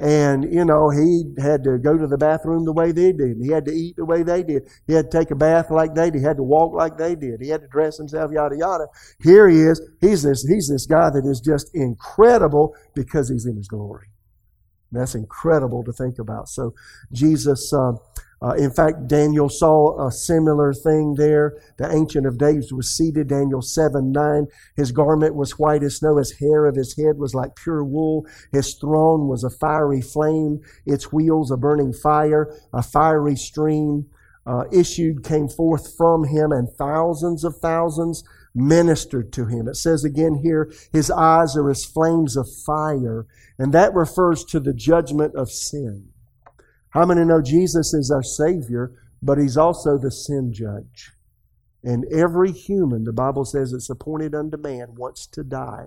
[0.00, 3.36] And, you know, he had to go to the bathroom the way they did.
[3.38, 4.62] He had to eat the way they did.
[4.86, 6.20] He had to take a bath like they did.
[6.20, 7.40] He had to walk like they did.
[7.42, 8.86] He had to dress himself, yada, yada.
[9.22, 9.78] Here he is.
[10.00, 14.06] He's this, he's this guy that is just incredible because he's in his glory.
[14.90, 16.48] That's incredible to think about.
[16.48, 16.72] So,
[17.12, 17.70] Jesus.
[17.72, 17.92] Uh,
[18.42, 21.58] uh, in fact, Daniel saw a similar thing there.
[21.76, 24.46] The Ancient of Days was seated, Daniel 7 9.
[24.76, 28.26] His garment was white as snow, his hair of his head was like pure wool.
[28.50, 34.06] His throne was a fiery flame, its wheels a burning fire, a fiery stream
[34.46, 38.24] uh, issued, came forth from him, and thousands of thousands
[38.54, 39.68] ministered to him.
[39.68, 43.26] It says again here, his eyes are as flames of fire,
[43.58, 46.09] and that refers to the judgment of sin.
[46.90, 51.12] How many know Jesus is our Savior, but He's also the sin judge?
[51.82, 55.86] And every human, the Bible says it's appointed unto man, wants to die.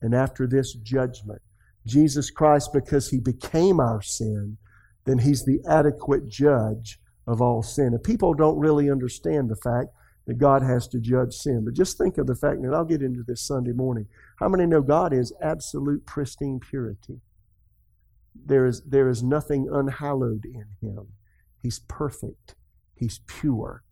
[0.00, 1.42] And after this judgment,
[1.86, 4.56] Jesus Christ, because He became our sin,
[5.04, 7.88] then He's the adequate judge of all sin.
[7.88, 9.88] And people don't really understand the fact
[10.26, 11.64] that God has to judge sin.
[11.64, 14.06] But just think of the fact, and I'll get into this Sunday morning.
[14.38, 17.20] How many know God is absolute pristine purity?
[18.34, 21.08] There is, there is nothing unhallowed in him.
[21.62, 22.54] He's perfect.
[22.94, 23.82] He's pure.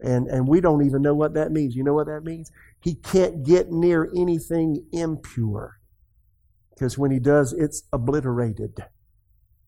[0.00, 1.74] And, and we don't even know what that means.
[1.74, 2.50] You know what that means?
[2.80, 5.78] He can't get near anything impure.
[6.70, 8.78] Because when he does, it's obliterated.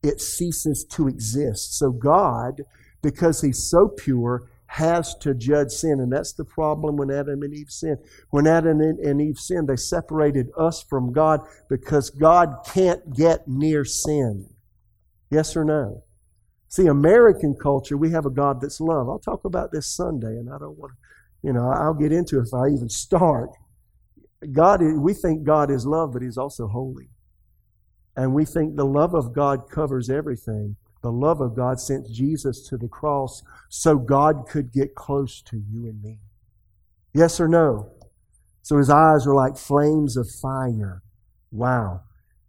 [0.02, 1.76] It ceases to exist.
[1.76, 2.62] So God,
[3.02, 5.98] because he's so pure, has to judge sin.
[5.98, 7.98] And that's the problem when Adam and Eve sinned.
[8.30, 13.84] When Adam and Eve sinned, they separated us from God because God can't get near
[13.84, 14.48] sin.
[15.28, 16.04] Yes or no?
[16.68, 19.08] See, American culture, we have a God that's love.
[19.08, 22.38] I'll talk about this Sunday, and I don't want to, you know, I'll get into
[22.38, 23.50] it if I even start.
[24.52, 27.10] God, we think God is love, but He's also holy.
[28.14, 30.76] And we think the love of God covers everything.
[31.02, 35.56] The love of God sent Jesus to the cross so God could get close to
[35.56, 36.18] you and me.
[37.14, 37.90] Yes or no?
[38.62, 41.02] So his eyes are like flames of fire.
[41.50, 42.02] Wow.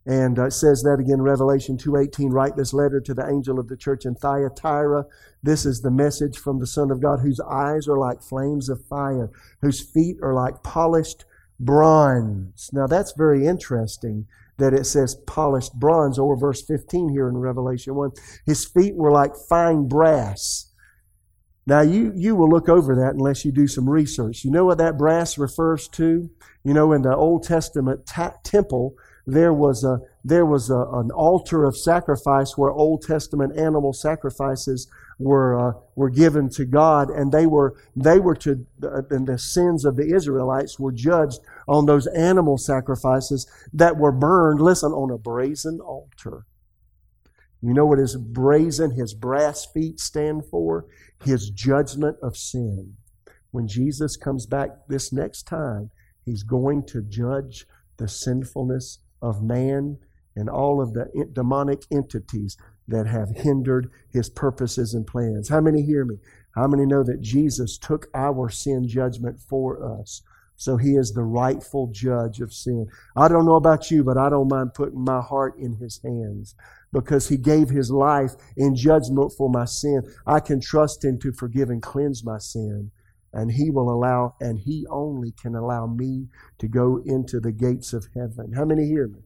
[0.05, 3.67] And uh, it says that again, Revelation 2.18, write this letter to the angel of
[3.67, 5.05] the church in Thyatira.
[5.43, 8.83] This is the message from the Son of God, whose eyes are like flames of
[8.85, 9.29] fire,
[9.61, 11.25] whose feet are like polished
[11.59, 12.69] bronze.
[12.73, 14.25] Now that's very interesting
[14.61, 18.11] that it says polished bronze, or verse 15 here in Revelation 1.
[18.45, 20.71] His feet were like fine brass.
[21.67, 24.43] Now, you, you will look over that unless you do some research.
[24.43, 26.29] You know what that brass refers to?
[26.63, 28.95] You know, in the Old Testament ta- temple,
[29.27, 34.89] there was, a, there was a, an altar of sacrifice where Old Testament animal sacrifices
[35.21, 39.37] were, uh, were given to God, and they were, they were to, uh, and the
[39.37, 45.11] sins of the Israelites were judged on those animal sacrifices that were burned, listen, on
[45.11, 46.45] a brazen altar.
[47.61, 50.85] You know what his brazen, his brass feet stand for?
[51.23, 52.95] His judgment of sin.
[53.51, 55.91] When Jesus comes back this next time,
[56.25, 57.65] He's going to judge
[57.97, 59.97] the sinfulness of man
[60.35, 62.57] and all of the demonic entities
[62.87, 65.49] that have hindered his purposes and plans.
[65.49, 66.17] How many hear me?
[66.55, 70.21] How many know that Jesus took our sin judgment for us?
[70.55, 72.87] So he is the rightful judge of sin.
[73.15, 76.53] I don't know about you, but I don't mind putting my heart in his hands
[76.93, 80.03] because he gave his life in judgment for my sin.
[80.27, 82.91] I can trust him to forgive and cleanse my sin.
[83.33, 86.27] And he will allow, and he only can allow me
[86.59, 88.51] to go into the gates of heaven.
[88.53, 89.21] How many hear me?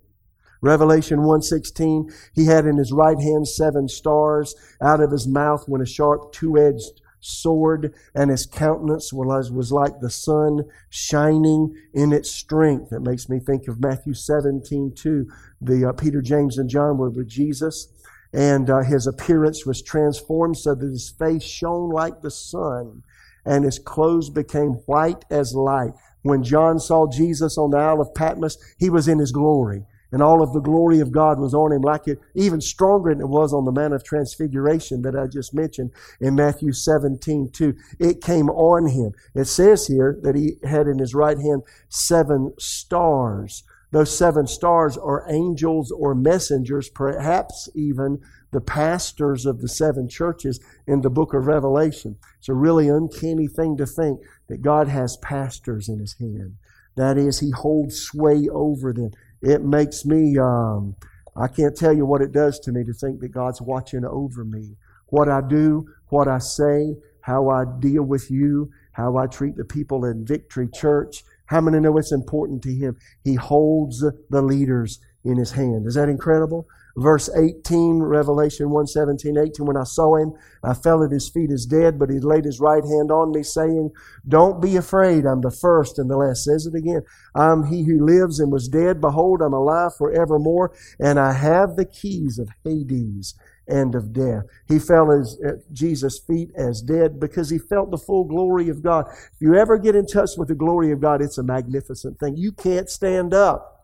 [0.66, 4.56] Revelation 1:16, he had in his right hand seven stars.
[4.82, 10.10] Out of his mouth went a sharp two-edged sword, and his countenance was, like the
[10.10, 12.92] sun shining in its strength.
[12.92, 15.28] It makes me think of Matthew 17:2,
[15.62, 17.88] The uh, Peter, James, and John were with Jesus,
[18.34, 23.04] and uh, his appearance was transformed so that his face shone like the sun,
[23.46, 25.94] and his clothes became white as light.
[26.24, 29.86] When John saw Jesus on the Isle of Patmos, he was in his glory
[30.16, 33.20] and all of the glory of God was on him, like it, even stronger than
[33.20, 35.92] it was on the Mount of Transfiguration that I just mentioned
[36.22, 37.76] in Matthew 17, 2.
[38.00, 39.12] It came on him.
[39.34, 43.66] It says here that he had in his right hand seven stars.
[43.92, 50.62] Those seven stars are angels or messengers, perhaps even the pastors of the seven churches
[50.88, 52.16] in the book of Revelation.
[52.38, 56.56] It's a really uncanny thing to think that God has pastors in his hand.
[56.96, 59.12] That is, he holds sway over them.
[59.46, 60.96] It makes me, um,
[61.38, 64.44] I can't tell you what it does to me to think that God's watching over
[64.44, 64.76] me.
[65.10, 69.64] What I do, what I say, how I deal with you, how I treat the
[69.64, 71.24] people in Victory Church.
[71.46, 72.98] How many know it's important to Him?
[73.24, 75.86] He holds the leaders in His hand.
[75.86, 76.66] Is that incredible?
[76.96, 79.66] Verse 18, Revelation 1 17, 18.
[79.66, 80.34] When I saw him,
[80.64, 83.44] I fell at his feet as dead, but he laid his right hand on me,
[83.44, 83.92] saying,
[84.28, 85.26] Don't be afraid.
[85.26, 86.44] I'm the first and the last.
[86.44, 87.02] Says it again.
[87.36, 89.02] I'm he who lives and was dead.
[89.02, 93.36] Behold, I'm alive forevermore, and I have the keys of Hades
[93.68, 94.44] and of death.
[94.68, 98.84] He fell as, at Jesus' feet as dead because he felt the full glory of
[98.84, 99.08] God.
[99.10, 102.38] If you ever get in touch with the glory of God, it's a magnificent thing.
[102.38, 103.75] You can't stand up.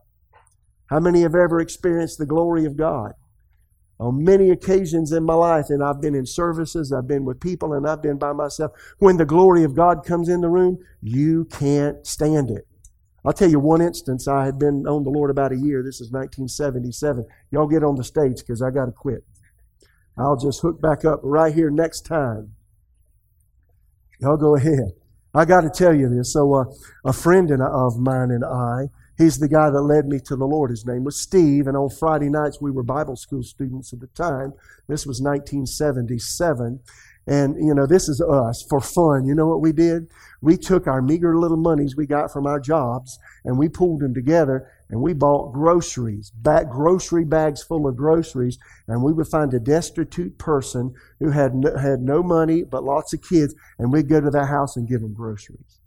[0.92, 3.14] How many have ever experienced the glory of God?
[3.98, 7.74] On many occasions in my life, and I've been in services, I've been with people,
[7.74, 8.74] and I've been by myself.
[9.00, 12.68] When the glory of God comes in the room, you can't stand it.
[13.24, 14.28] I'll tell you one instance.
[14.28, 15.82] I had been on the Lord about a year.
[15.82, 17.26] This is 1977.
[17.52, 19.24] Y'all get on the stage because I got to quit.
[20.18, 22.56] I'll just hook back up right here next time.
[24.20, 24.92] Y'all go ahead.
[25.34, 26.34] I got to tell you this.
[26.34, 26.66] So, uh,
[27.06, 28.89] a friend of mine and I,
[29.22, 30.72] He's the guy that led me to the Lord.
[30.72, 34.07] His name was Steve, and on Friday nights we were Bible school students at the
[34.07, 34.53] time.
[34.88, 36.80] This was 1977.
[37.28, 39.28] And, you know, this is us for fun.
[39.28, 40.07] You know what we did?
[40.41, 44.15] We took our meager little monies we got from our jobs and we pulled them
[44.15, 48.57] together and we bought groceries, back grocery bags full of groceries,
[48.88, 53.13] and we would find a destitute person who had no, had no money but lots
[53.13, 55.81] of kids, and we'd go to their house and give them groceries.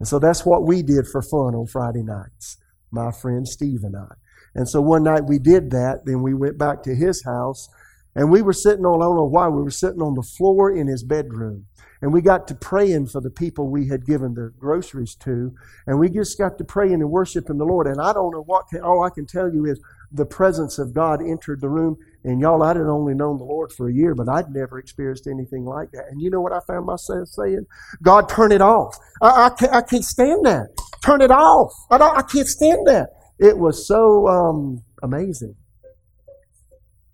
[0.00, 2.56] And so that's what we did for fun on Friday nights,
[2.90, 4.14] my friend Steve and I.
[4.54, 7.68] And so one night we did that, then we went back to his house,
[8.16, 10.74] and we were sitting on, I don't know why, we were sitting on the floor
[10.74, 11.66] in his bedroom.
[12.02, 15.54] And we got to praying for the people we had given the groceries to.
[15.86, 17.86] And we just got to praying and worshiping the Lord.
[17.86, 19.78] And I don't know what, can, all I can tell you is
[20.12, 21.96] the presence of God entered the room.
[22.24, 25.64] And y'all, I'd only known the Lord for a year, but I'd never experienced anything
[25.64, 26.04] like that.
[26.10, 27.64] And you know what I found myself saying?
[28.02, 28.96] God, turn it off.
[29.22, 30.68] I, I, can't, I can't stand that.
[31.04, 31.72] Turn it off.
[31.90, 33.08] I, don't, I can't stand that.
[33.38, 35.56] It was so um, amazing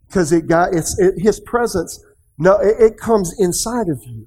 [0.09, 2.03] because it got it's it, His presence.
[2.39, 4.27] No, it, it comes inside of you.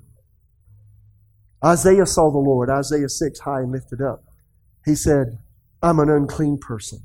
[1.63, 2.69] Isaiah saw the Lord.
[2.69, 4.23] Isaiah six, high and lifted up.
[4.85, 5.39] He said,
[5.81, 6.99] "I'm an unclean person."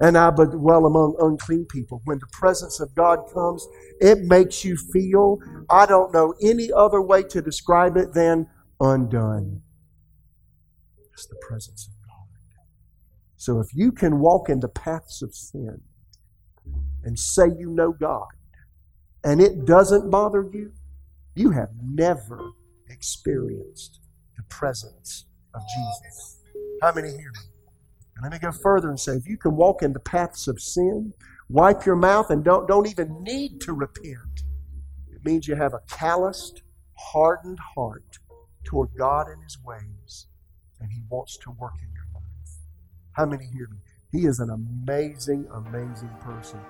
[0.00, 2.00] And I but dwell among unclean people.
[2.04, 3.66] When the presence of God comes,
[4.00, 5.38] it makes you feel,
[5.68, 8.48] I don't know any other way to describe it than
[8.80, 9.62] undone.
[11.12, 12.26] It's the presence of God.
[13.36, 15.82] So if you can walk in the paths of sin
[17.04, 18.28] and say you know God,
[19.22, 20.72] and it doesn't bother you,
[21.34, 22.40] you have never
[22.88, 24.00] experienced
[24.36, 26.40] the presence of Jesus.
[26.80, 27.49] How many hear me?
[28.20, 30.60] And let me go further and say if you can walk in the paths of
[30.60, 31.14] sin,
[31.48, 34.42] wipe your mouth, and don't, don't even need to repent,
[35.10, 36.62] it means you have a calloused,
[36.98, 38.18] hardened heart
[38.62, 40.26] toward God and His ways,
[40.80, 42.58] and He wants to work in your life.
[43.12, 43.78] How many hear me?
[44.12, 46.60] He is an amazing, amazing person.